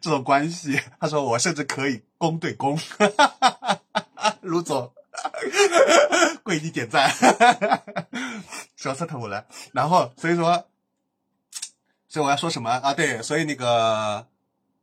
[0.00, 0.80] 这种关系。
[1.00, 2.78] 他说我甚至可以公对公，
[4.42, 4.92] 卢总，
[6.44, 7.10] 跪地点赞，
[8.76, 9.44] 笑死我了。
[9.72, 10.64] 然后所以说。
[12.06, 12.94] 所以我要说什么啊？
[12.94, 14.24] 对，所以那个，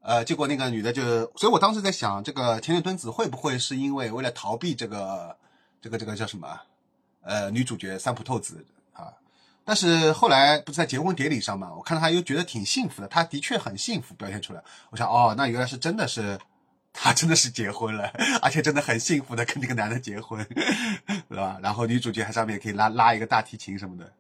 [0.02, 1.02] 呃，结果那个女的就，
[1.38, 5.38] 所以我当时在想，这个田园敦子会不会是因为为了逃避这个，
[5.82, 6.60] 这个这个叫什么，
[7.22, 9.14] 呃，女主角三浦透子啊？
[9.64, 14.64] 但是后来不是在结婚典礼上嘛，我看到她又觉得挺幸福的，她的确很幸福，表现出来。
[14.90, 16.40] 我想，哦，那原来是真的是，
[16.92, 18.12] 她真的是结婚了，
[18.42, 20.46] 而且真的很幸福的跟这个男的结婚，
[21.30, 21.60] 是吧？
[21.62, 24.12] 然后女主角还上面可以拉拉一个大提琴什么的，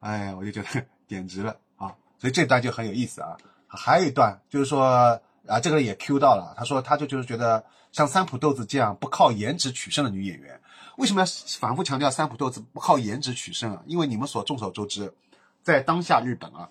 [0.00, 1.94] 哎，我就觉得简直了啊。
[2.18, 3.36] 所以这段就很有意思啊，
[3.66, 6.54] 还有一段就是说啊，这个人也 Q 到了。
[6.56, 10.57] 他说，他就就是觉得像三浦豆子这样不靠颜值取胜的女演员，
[10.98, 11.26] 为什么要
[11.60, 13.80] 反复强调三浦豆子不靠颜值取胜啊？
[13.86, 15.12] 因为你们所众所周知，
[15.62, 16.68] 在当下日本啊，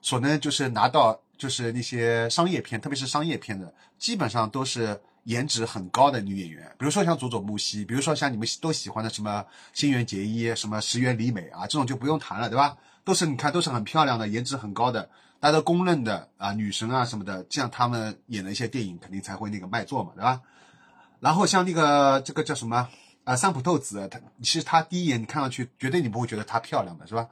[0.00, 6.66] 所能就是拿到就是那些商业片，特别是商业片的，基本上都是颜值很高的女演员。
[6.78, 12.74] 比如说像佐佐木希，比如说像你们都喜欢的什么新垣结衣、什么石原里美啊，这种就不用谈了，对吧？
[13.04, 15.02] 都是你看，都是很漂亮的，颜值很高的，
[15.38, 20.40] 大家都公认的啊，女神啊什么的，这样他们演的一些电影肯定才会那个卖座嘛，对吧？
[21.20, 22.88] 然后像那个这个叫什么
[23.26, 27.28] 啊，三浦透子，她其实她第一眼你看上去绝对你不会觉得她漂亮的是吧？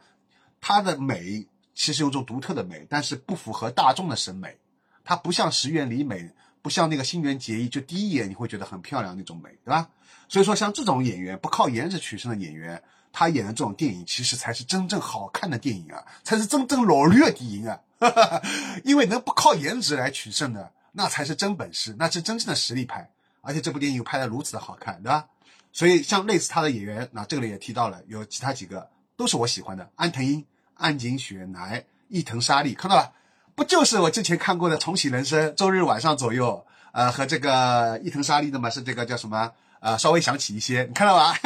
[0.61, 4.59] 她的美其实有种独特的美，但是不符合大众的审美，
[5.05, 6.31] 她不像石原里美，
[6.61, 9.89] 不像那个新垣结衣，就第一眼你会觉得很漂亮那种美，对吧？
[10.29, 12.83] 所以说像这种演员不靠颜值取胜的演员。
[13.17, 17.81] 他演的这种电影，其实才是真正好看的电影啊，才是真正老绿的电影啊！
[18.83, 23.09] 因为能不靠颜值来取胜的，那才是真本事，那是真正的实力派。
[23.41, 25.29] 而且这部电影又拍的如此的好看，对吧？
[25.75, 30.43] 所以像类似他的演员，那这里也提到了，有其他几个都是我喜欢的：安藤英、
[30.75, 33.13] 安井雪乃、伊藤沙莉，看到了？
[33.57, 39.53] 不就是我之前看过的《重启人生》周日晚上左右，呃，和这个伊藤沙莉的嘛，是这个叫什么？
[39.81, 41.37] 呃，稍微想起一些，你看到吧？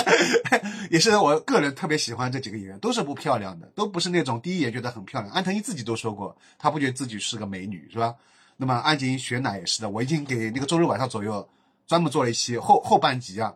[0.92, 5.32] 也是我个人特别喜欢这几个演员，都是不漂亮的，都不是那种第一眼觉得很漂亮。
[5.32, 8.14] 安藤英自己都说过，她不觉得自己是个美女，是吧？
[8.58, 11.48] 那么安井雪乃也是的，我已经给那个周日晚上左右
[11.86, 13.54] 专门做了一期后后半集啊。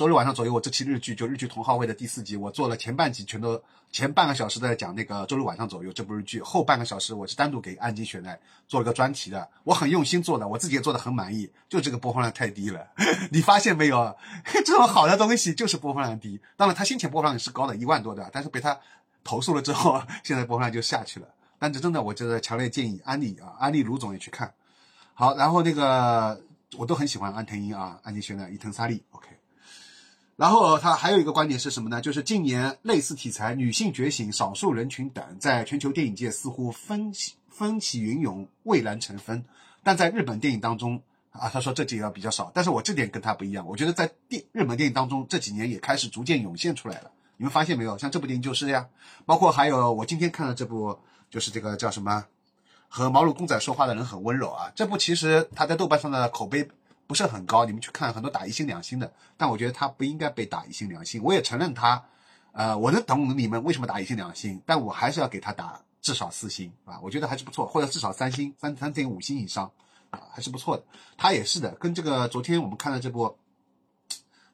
[0.00, 12.86] 周日晚上左右，我这期日剧就日剧同好会的第四集，我做了前半集，全都前半个小时在讲那个周日晚上左右这部日剧，后半个小时我是单独给安吉雪奈做了个专题的，我很用心做的，我自己也做的很满意，就这个播放量太低了，
[13.30, 14.16] 你发现没有？
[14.64, 18.80] 这种好的东西就是播放量低，当然他先前播放量是高的，一万多的，但是被他
[19.22, 21.28] 投诉了之后，现在播放量就下去了。
[21.58, 24.50] 但这真的，我觉得强烈建议安利啊，安利卢总也去看。
[25.12, 26.42] 好，然后那个
[26.78, 29.29] 我都很喜欢安藤英啊，安吉雪奈、伊藤沙莉，OK。
[30.40, 32.00] 然后他还有一个观点是什么呢？
[32.00, 39.44] 就是近年类似题材，女性觉醒、少数人群等，在全球电影界似乎风起风起云涌、蔚然成风，
[39.82, 42.50] 但在日本电影当中啊，他说这几年比较少。
[42.54, 47.10] 但是我这点跟他不一样，我觉得在电日本电影当中这几年也开始逐渐涌现出来了。
[47.36, 47.98] 你们发现没有？
[47.98, 48.88] 像这部电影就是呀，
[49.26, 52.24] 包括还有我今天看的这部，就是这个叫什么，
[52.88, 54.72] 和毛绒公仔说话的人很温柔啊。
[54.74, 56.66] 这部其实他在豆瓣上的口碑。
[57.10, 61.20] 不是很高，你们去看很多打一星两星的，但我觉得他不应该被打一星两星。
[61.24, 62.00] 我也承认他，
[62.52, 69.72] 呃，我能懂你们为什么打一星两星，但我还是要给他打至少四星啊，我觉得还是不错，或者至少三星，三三点五星以上
[70.10, 70.84] 啊，还是不错的。
[71.18, 73.36] 他也是的，跟这个昨天我们看的这部，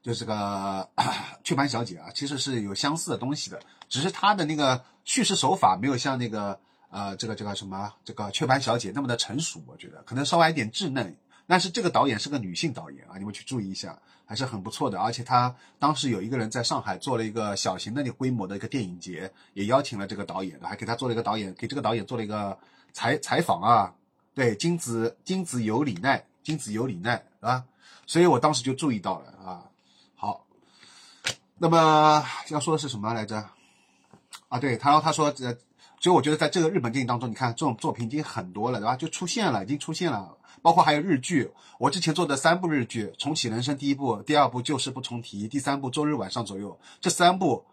[0.02, 0.88] 就这个
[1.44, 11.14] 雀斑小姐啊，其实是有相似的东西的，只是他的那个叙事手法没有像那个呃这个这个什么这个雀斑小姐那么的成熟，我觉得可能稍微有点稚嫩。
[11.46, 14.98] 但是这个导演是个女性导演啊，你们去注意一下，还是很不错的。
[14.98, 22.58] 而且她当时有一个人在上海做了一个小型的那规模的一个电影节，也邀请了这个导演，还给他做了一个导演，给这个导演做了一个
[22.92, 23.94] 采采访啊。
[24.34, 27.64] 对，金子金子有李奈，金子有李奈啊，
[28.06, 29.64] 所以我当时就注意到了啊。
[30.14, 30.44] 好，
[31.58, 33.48] 那么要说的是什么来着？
[34.48, 35.56] 啊，对，他然后他说，呃，
[36.00, 38.94] 所以我觉得在这个日本电影当中，你看这种作品已经很多了，对吧？
[38.94, 40.35] 就出现了，已经出现了，
[40.66, 41.48] 包括还有日剧。
[41.78, 47.64] 我之前做的三部日剧，《重启人生》第一部，第二部《旧事不重提》，第三部《周日晚上左右》，这三部，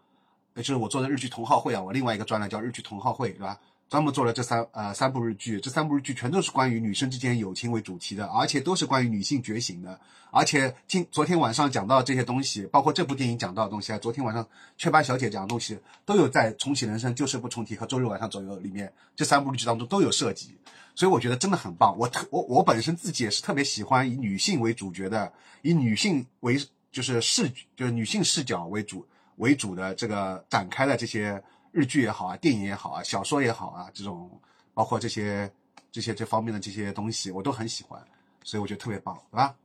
[0.54, 3.58] 也就是我做的日剧同好会啊，我另外一个专栏叫日剧同好会，对吧？
[3.90, 9.98] 专门做了这三呃三部日剧，这三部日剧全都是关于女生之间友情为主题的，而且都是关于女性觉醒的。
[10.30, 14.46] 而且今昨天晚上讲到这些东西，包括这部电影讲到的东西啊，昨天晚上
[14.78, 20.56] 雀斑小姐讲的东西都有在《重启人生》《旧事不重提》和《周日晚上左右》里面这三部日剧当中都有涉及，
[20.94, 21.96] 所以我觉得真的很棒。
[21.98, 25.32] 我特我我本身自己也是特别喜欢以女性为主角的，
[25.62, 26.58] 以女性为
[26.90, 31.42] 就是视就是女性视角为主为主的这个展开的这些。
[31.76, 34.30] 日剧也好啊，电影也好啊，小说也好啊，这种
[34.74, 35.52] 包括这些
[35.90, 38.00] 这些这方面的这些东西，我都很喜欢，
[38.44, 39.56] 所以我觉得特别棒，对吧？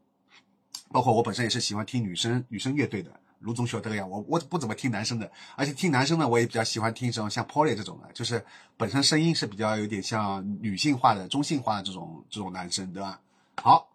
[0.92, 8.46] 包括我本身也是喜欢听女生女生乐队的，卢总学这个样，我我不怎么听男生的，而且听男生的我也比较喜欢听这种像 Polly 这种的，就是
[8.78, 13.20] 本身声音是比较有点像女性化的、中性化的这种这种男生，对吧？
[13.62, 13.88] 好。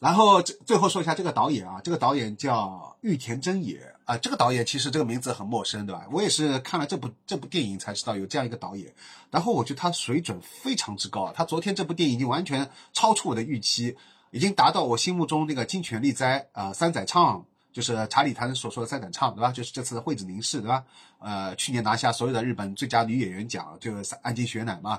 [0.00, 6.06] 然后最最后说一下这个导演啊，这个导演叫玉田真也啊，这个导演其实这个名字很陌生，对吧？
[6.12, 8.92] 我也是看了这部这部电影才知道有这样一个导演。
[9.30, 13.96] 然后我觉得他水准非常之高，他昨天这部电影已经完全超出我的预期，
[14.30, 19.52] 已经达到我心目中那个金泉利哉啊三仔唱，就是查理谈所说的三仔唱，对吧？
[19.52, 20.82] 就是这次惠子凝视，对吧？
[21.18, 24.98] 呃，去年拿下所有的日本最佳女演员奖，就是安吉雪乃嘛，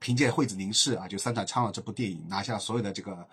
[0.00, 3.28] 凭借惠子凝视啊，就三仔唱了这部电影拿下所有的这个。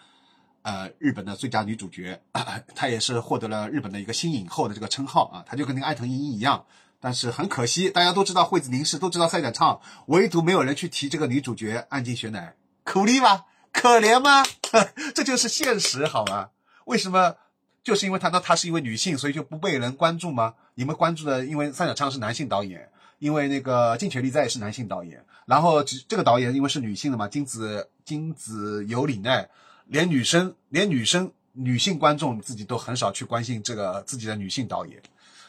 [0.63, 2.21] 呃，日本的最佳女主角，
[2.75, 5.43] 她也是获得了日本的一个新影后的这个称号啊。
[5.43, 6.63] 她就跟那个爱藤英一样，
[6.99, 13.45] 但是很可惜，大家都知道惠子凝视，都知道赛展唱，唯独没有人去提这个女主角安井雪乃，苦力吗？
[13.73, 14.45] 可怜吗？
[15.15, 16.49] 这就是现实，好吗？
[16.85, 17.37] 为什么？
[17.83, 20.53] 就是因为她呢，她是一位女性，所以就不被人关注吗？
[20.75, 29.49] 你们关注的，因为三角仓是男性导演，因为那个金泉利在也是男性导演，然后这个导演因为是女性的嘛，金子金子由里奈。
[29.87, 35.01] 连女生，连女生，女性观众自己都很少去关心这个自己的女性导演，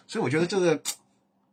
[0.09, 0.83] 所以我觉得这个，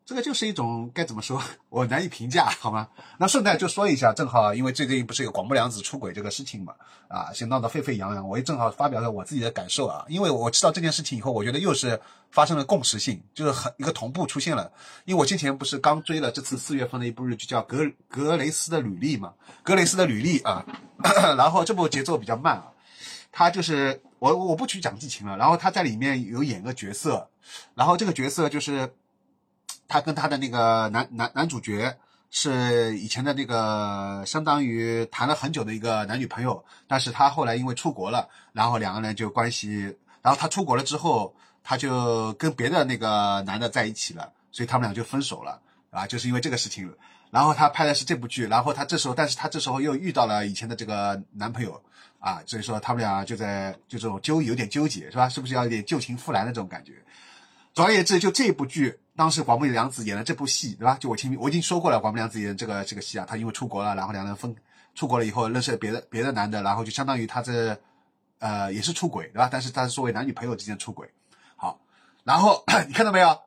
[0.10, 1.40] 这个就是一种该怎么说，
[1.70, 2.88] 我难以评价，好吗？
[3.20, 6.74] 那顺带就说一下，正好因为最近不是有广木凉子出轨这个事情嘛，
[7.08, 12.02] 啊，先闹得沸沸扬扬，我也正好发表了我自己的感受啊，因为我知道这件事情以后，我觉得又是
[12.32, 14.72] 发生了共识性，就是很一个同步出现了，
[15.06, 20.66] 因为我之前不是刚追了这次四月份的一部日剧叫《格格雷斯的履历》嘛，《格雷斯的履历》啊，
[21.38, 22.66] 然后这部节奏比较慢啊。
[23.32, 25.38] 他就是我，我不去讲剧情了。
[25.38, 27.30] 然后他在里面有演个角色，
[27.76, 28.92] 然后这个角色就是
[29.90, 31.98] 他跟他的那个男男男主角
[32.32, 45.60] 是以前的那个相当于谈了很久的一个男女朋友，但是他后来因为出国了，然后两个人就关系，然后他出国了之后，他就跟别的那个男的在一起了，所以他们俩就分手了，
[45.90, 46.90] 啊，就是因为这个事情。
[47.32, 51.82] 然后他拍的是这部剧，然后他这时候，但是他这时候又遇到了以前的这个男朋友。
[52.20, 55.30] 啊，所以说他们俩就在就这种纠有点纠结是吧？
[55.30, 56.92] 是不是要有点旧情复燃的这种感觉？
[57.74, 60.96] 总而言之，就这部剧，当时广木凉子演了这部戏，对吧？
[60.98, 64.56] 就我前面我已经说过了，广木凉子演这个这个戏啊，他因为出国了，然后两人分
[64.96, 67.78] 出国了以后认识别的别的男的，然后就相当于他这
[68.40, 69.50] 呃也是出轨，对吧？
[69.52, 71.10] 但是他是作为男女朋友之间出轨。
[71.58, 71.82] 好，
[72.24, 73.38] 然后 你看到没有？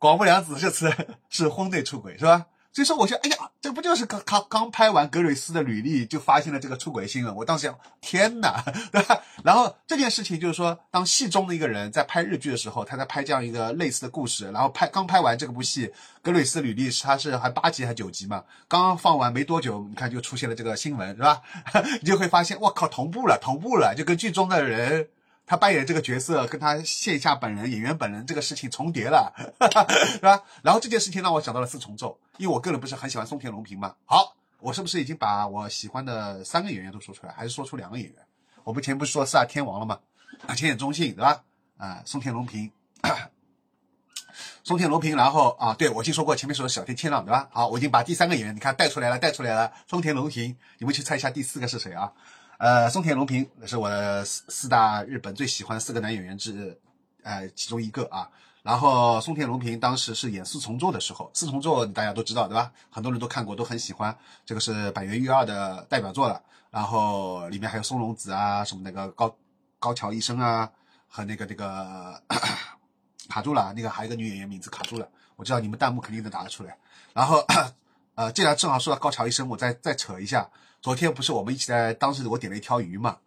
[0.00, 0.92] 广木凉子这次
[1.30, 2.46] 是婚内出轨，是吧？
[2.72, 7.34] 所以说，我觉得，哎呀，这不就是刚刚刚拍完格瑞斯的履历，就发现了这个出轨新闻。
[7.34, 8.62] 我当时想，天哪，
[8.92, 9.20] 对吧？
[9.42, 15.92] 然后这件事情就是说，当戏中的一个人在拍日剧的时候，他在拍这样一个类似的故事，然后拍刚拍完这部戏，
[16.22, 18.44] 格瑞斯履历是他是还八集还九集嘛？
[18.68, 21.42] 刚刚放完没多久，你看就出现了这个新闻，是吧？
[22.00, 25.08] 你就会发现，我靠，同步了，同步了，就跟剧中的人。
[25.50, 30.44] 他扮演这个角色，跟他线下本人演员本人这个事情重叠了， 是吧？
[30.62, 33.96] 然后这件事情让我想到了四重奏，因为我个人不是很喜欢松田龙平嘛。
[34.04, 38.16] 好，我是不是已经把我喜欢的三个演员都说出来，还是说出两个演员？
[38.62, 39.98] 我们前不是说四大天王了吗？
[40.46, 41.42] 啊，浅野忠信，对吧？
[41.78, 42.70] 啊，松田龙平，
[44.62, 47.48] 松田龙平，然后啊，对我已经说过前面说的小田切让，对吧？
[47.50, 52.12] 好，我已经把第三个演员你看带出来了，带出来了，松田龙平，你们去猜一下第四个是谁啊？
[52.60, 56.78] 呃，松田龙平是我的四四大日本最喜欢的四个男演员之，
[57.22, 58.28] 呃，其中一个啊。
[58.62, 62.70] 然后松田龙平当时是演四重奏的时候，四重奏大家都知道对吧？
[62.90, 64.14] 很多人都看过，都很喜欢。
[64.44, 66.42] 这个是板垣裕二的代表作了。
[66.70, 69.34] 然后里面还有松隆子啊，什么那个高
[69.78, 70.70] 高桥医生啊，
[71.08, 72.22] 和那个那个
[73.30, 76.76] 卡住了，那个还有一个女演员名字卡住了，我知道你们弹幕肯定能打得出来。
[77.14, 77.42] 然后
[78.16, 80.46] 呃，既然正好说到高桥医生，我再再扯一下。
[80.82, 83.18] 昨天不是我们一起在，当时我点了一条鱼嘛，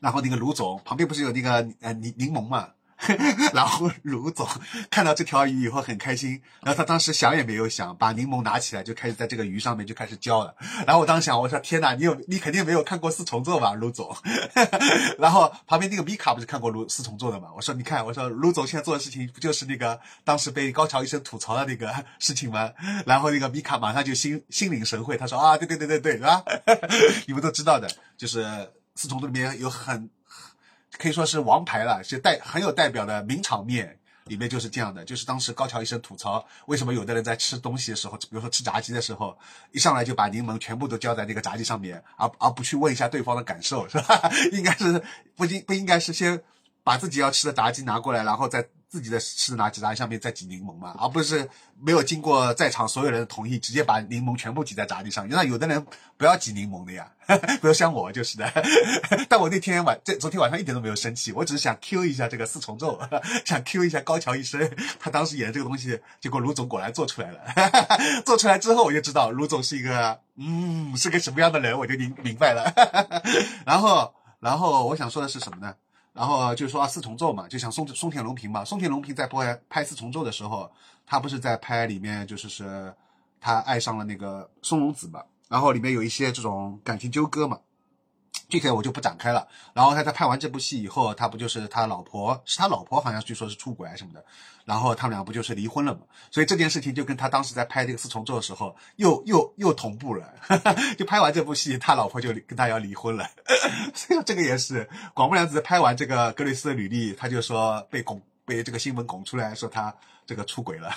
[0.00, 2.74] 然后那个卢总旁边不是有那个呃柠柠檬嘛，
[3.54, 4.46] 然后卢总
[4.90, 10.54] 看到这条鱼以后很开心，然后他当时想也没有想，把柠檬拿起来就开始在这个鱼上面就开始浇了。
[10.86, 14.14] 然后我当时想，我说天哪，你有你肯定没有看过四重奏吧，卢总？
[15.18, 17.48] 然后旁边那个米卡不是看过卢四重奏的嘛？
[17.54, 22.70] 我说你看，我说卢总现在做的事情不就是那个当时被高桥医生吐槽的那个事情吗？
[23.06, 26.42] 然后那个米卡马上就心心领神会，他说啊，对对对对对，是吧？
[27.26, 28.44] 你们都知道的，就是
[28.96, 30.10] 四重奏里面有很。
[30.96, 35.04] 可以说是王牌了，是代很有代表的名场面，里面就是这样的。
[35.04, 39.36] 就是当时高桥医生吐槽，为什么有的人在吃东西的时候，比如说吃炸鸡的时候，
[39.72, 44.30] 一上来就把柠檬全部都浇在那个炸鸡上面，而而不去问一下对方的感受，是吧？
[44.52, 45.02] 应该是
[45.36, 46.42] 不应不应该是先
[46.82, 48.68] 把自己要吃的炸鸡拿过来，然后再。
[48.88, 55.28] 自己的吃的拿鸡蛋上面再挤柠檬嘛，而不是没有经过在场所有人的同意，直接把柠檬全部挤在炸鸡上。
[55.28, 55.84] 那有的人
[56.16, 58.50] 不要挤柠檬的呀， 比如像我就是的。
[59.28, 62.98] 但我那天晚这昨天晚上一点都没有生气，我只是想 Q 一下这个四重奏，
[63.44, 67.40] 想 Q 一下高桥医生，他当时演的这个东西，结果卢总果然做出来了。
[68.24, 72.72] 做出来之后，我就知道卢总是一个嗯是个什么样的人，我就明明白了。
[73.66, 75.74] 然后然后我想说的是什么呢？
[76.18, 80.68] 然后就是说啊四重奏嘛，就像松松田龙平嘛，松田龙平在拍拍四重奏的时候，
[81.06, 82.92] 他不是在拍里面就是是，
[83.40, 87.60] 他爱上了那个松隆子嘛，然后里面有一些这种感情纠葛嘛。
[88.48, 89.46] 具体我就不展开了。
[89.74, 94.24] 然后他在拍完这部戏以后，他不就是他老婆是他老婆，好像据说是出轨什么的。
[94.64, 96.00] 然后他们俩不就是离婚了嘛？
[96.30, 100.30] 所以这件事情就跟他当时在拍这个四重奏的时候又又又同步了。
[100.98, 103.26] 就拍完这部戏，他老婆就跟他要离婚了。
[103.94, 109.94] 所以这个也是广木凉子拍完这个格雷斯的履历，他就说被拱被这个新闻拱出来说他
[110.26, 110.90] 这个出轨了。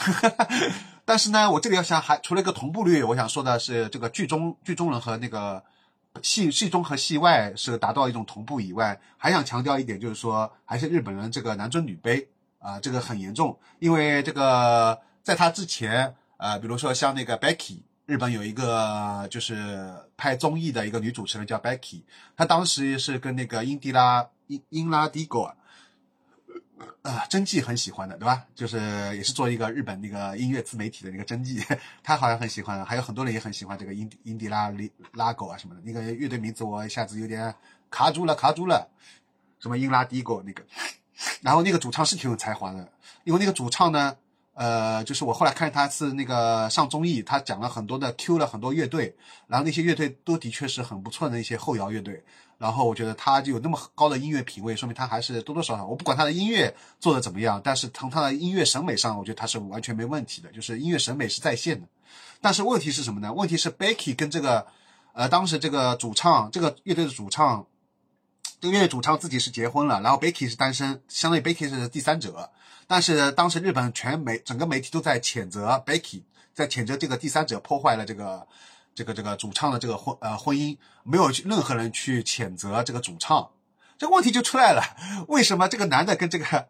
[1.06, 5.62] 但是呢，我这里要想还除了一个同步率，我想说的是这个剧中剧中人和那个。
[6.22, 12.26] 戏戏中和戏外是达到一种同步以外，还想强调一点，就是说还是日本人这个男尊女卑
[12.59, 13.57] 啊，这个很严重。
[13.80, 22.01] 因为这个在他之前，呃，比如说像那个 Becky，日本有一个就是拍综艺的一个女主持人叫 Becky，
[22.36, 25.55] 她当时是跟那个英迪拉英英拉迪戈。
[27.03, 28.45] 呃，真纪很喜欢的，对吧？
[28.55, 28.77] 就是
[29.15, 31.63] 也是做一个日本那个音乐自媒体的那个真纪，
[32.03, 35.82] 他好像很喜欢，还有很多人也很喜欢这个英英迪拉里拉狗啊什么的。
[35.84, 37.53] 那个乐队名字我一下子有点
[37.89, 38.89] 卡住了，卡住了。
[39.59, 40.63] 什么英拉迪狗那个，
[41.41, 42.91] 然后那个主唱是挺有才华的，
[43.23, 44.17] 因为那个主唱呢，
[44.62, 49.16] 呃，就是我后来看他是那个上综艺，他讲了很多的 Q 了很多乐队，
[49.47, 52.24] 然后那些乐队都的确是很不错的一些后摇乐队。
[52.59, 61.88] 然后我觉得他就有那么高的音乐品味，说明他还是多多少少，我不管他的音乐做的怎么样，但是从他的音乐审美上，我觉得他是完全没问题的，就是音乐审美是在线的。
[62.39, 63.34] 但是问题是什么呢？
[63.34, 64.68] 问题是 Becky 跟这个，
[65.14, 67.66] 呃，当时这个主唱，这个乐队的主唱，
[68.59, 72.51] 这个乐队主唱自己是结婚了，然后 Becky 是单身，相当于 Becky 是第三者。
[72.91, 76.23] 但是当时日本全媒整个媒体都在谴责 Becky，
[76.53, 78.45] 在谴责这个第三者破坏了这个。
[78.93, 83.49] 这个这个主唱的这个婚呃婚姻，没有任何人去谴责这个主唱，
[83.97, 84.83] 这个问题就出来了。
[85.29, 86.67] 为什么这个男的跟这个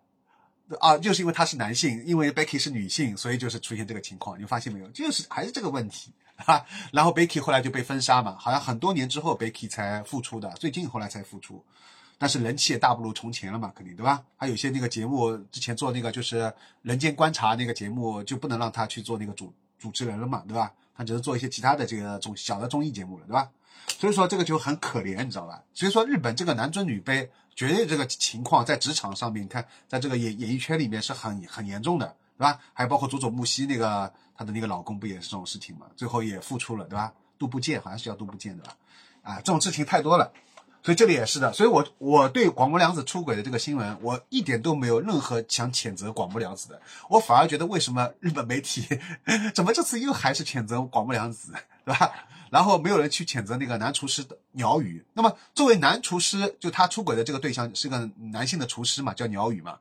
[0.80, 4.40] 啊，就是因为他是男性，因为 Becky 是女性，所以就是出现这个情况。
[4.40, 4.88] 你发现没有？
[4.90, 6.14] 就是还是这个问题
[6.46, 6.64] 啊。
[6.94, 11.66] 然后 Becky 后来就被封杀嘛，好像很多年之后 Becky 才复出的，最近后来才复出，
[12.22, 14.24] 但是人气也大不如从前了嘛，肯定对吧？
[14.38, 16.40] 还有些那个节目之前做那个就是
[16.84, 20.72] 《人间观察》那个节目，就不能让他去做那个主主持人了嘛，对吧？
[20.96, 23.50] 他只是做一些其他的这个综小的综艺节目了，对吧？
[23.88, 25.64] 所以说这个就很可怜，你知道吧？
[25.74, 32.60] 所以说日本这个男尊女卑，绝对这个情况在职场上面，你看，在这个演演艺圈里面是很很严重的，对吧？
[32.72, 35.88] 还包括佐佐木希那个她的那个老公不也是这种事情嘛？
[35.96, 37.12] 最后也复出了，对吧？
[37.40, 38.76] 杜部健好像是叫杜部健，对吧？
[39.24, 40.32] 啊，这种事情太多了。
[40.84, 48.88] 所以这里也是的，所以我我对广木凉子出轨的这个新闻，我一点都没有任何想谴责广木凉子的，我反而觉得为什么日本媒体
[49.54, 51.54] 怎么这次又还是谴责广木凉子，
[51.86, 52.12] 对吧？
[52.50, 55.06] 然后没有人去谴责那个男厨师的鸟语。
[55.14, 59.78] 那么作为男厨师，就他出轨的这个对象是个男性的厨师嘛，叫鸟语嘛。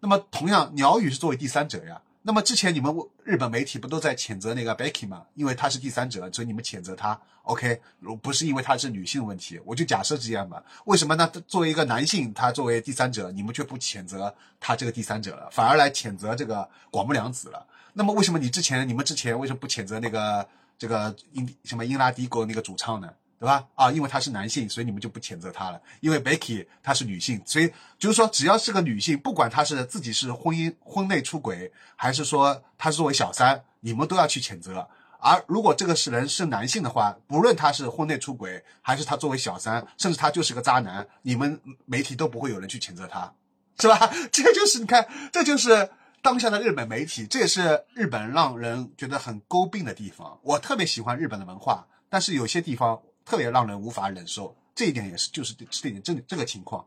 [0.00, 2.00] 那么同样，鸟语是作为第三者呀。
[2.28, 5.24] 那么之前你们日本媒体不都在谴责那个 Becky 吗？
[5.32, 7.18] 因为他是第三者，所以你们谴责他。
[7.44, 10.62] OK，如不是因为他是女性问题，我就假设这样吧。
[10.84, 11.26] 为什么呢？
[11.46, 17.66] 作为一个男性，他作为第三者，你们却不谴责他这个第三者了，反而来谴责这个广木凉子了？
[17.94, 20.46] 那么为什么你之前你们之前为什么不谴责那个
[20.78, 23.10] 这个英什么英拉迪戈那个主唱呢？
[23.38, 23.64] 对吧？
[23.74, 25.80] 啊，因为他是男性，所以你们就不谴责他了。
[26.00, 34.88] 因为 Becky 她是女性，所以就是说，只要是个女性，不管她是自己是婚姻婚内出轨，还是说她是作为小三，你们都要去谴责。
[35.20, 43.32] 而如果这个是人是男性的话，不论他是婚内出轨，还是他作为小三，甚至他就是个渣男，你们媒体都不会有人去谴责他。
[43.80, 44.10] 是吧？
[44.32, 45.88] 这就是你看，这就是
[46.20, 50.36] 当下的日本媒体，这也是日本让人觉得很诟病的地方。
[50.42, 54.56] 我特别喜欢日本的文化，但是有些地方特别让人无法忍受。
[54.74, 56.86] 这一点也是，就是这点这这个情况，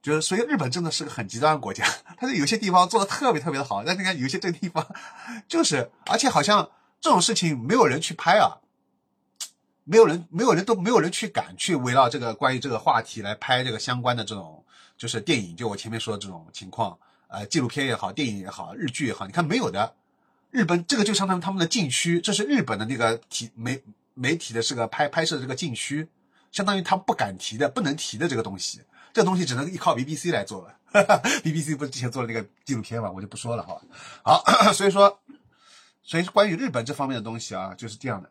[0.00, 1.84] 就是所以日本真的是个很极端的国家。
[2.16, 4.86] 它是有些地方做的特别特别的好，但你看有些这个地方，
[5.48, 8.58] 就是而且好像这种事情没有人去拍啊。
[9.82, 14.64] 没有人，没有人都没有人去敢去围绕这个关于这个话题来拍这个相关的这种
[14.96, 16.98] 就是电影，就我前面说的这种情况，
[17.28, 19.94] 呃，纪录片也好，电影也好，日剧也好，你看没有的。
[20.50, 23.80] 日本这个就相当于他们的禁区，这是日本的那个体没
[24.16, 26.08] 媒体的这个拍拍摄的这个禁区，
[26.50, 28.80] 相当于他不敢提的、不能提的这个东西，
[29.12, 30.74] 这东西只能依靠 BBC 来做了。
[31.42, 33.78] BBC 不是之前做了那个纪录片嘛，我就不说了哈。
[34.22, 35.20] 好，所以说，
[36.02, 38.30] 所以关于日本这方面的东西啊，就是这样的。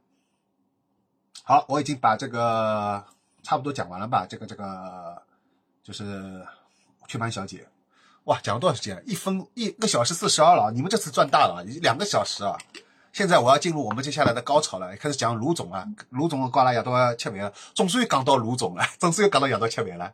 [1.44, 3.06] 好，我已经把这个
[3.44, 4.26] 差不多讲完了吧？
[4.28, 5.22] 这个这个
[5.84, 6.44] 就是
[7.08, 7.68] 雀斑小姐，
[8.24, 9.04] 哇，讲了多少时间？
[9.06, 12.58] 一分一个小时四十二了，你们这次赚大了，两个小时啊！
[13.16, 20.12] 现在我要进入我们接下来的高潮了，开始讲卢总啊，卢总挂了亚多吃饭了，总算又讲到卢总了， 总算又讲到亚多吃饭了。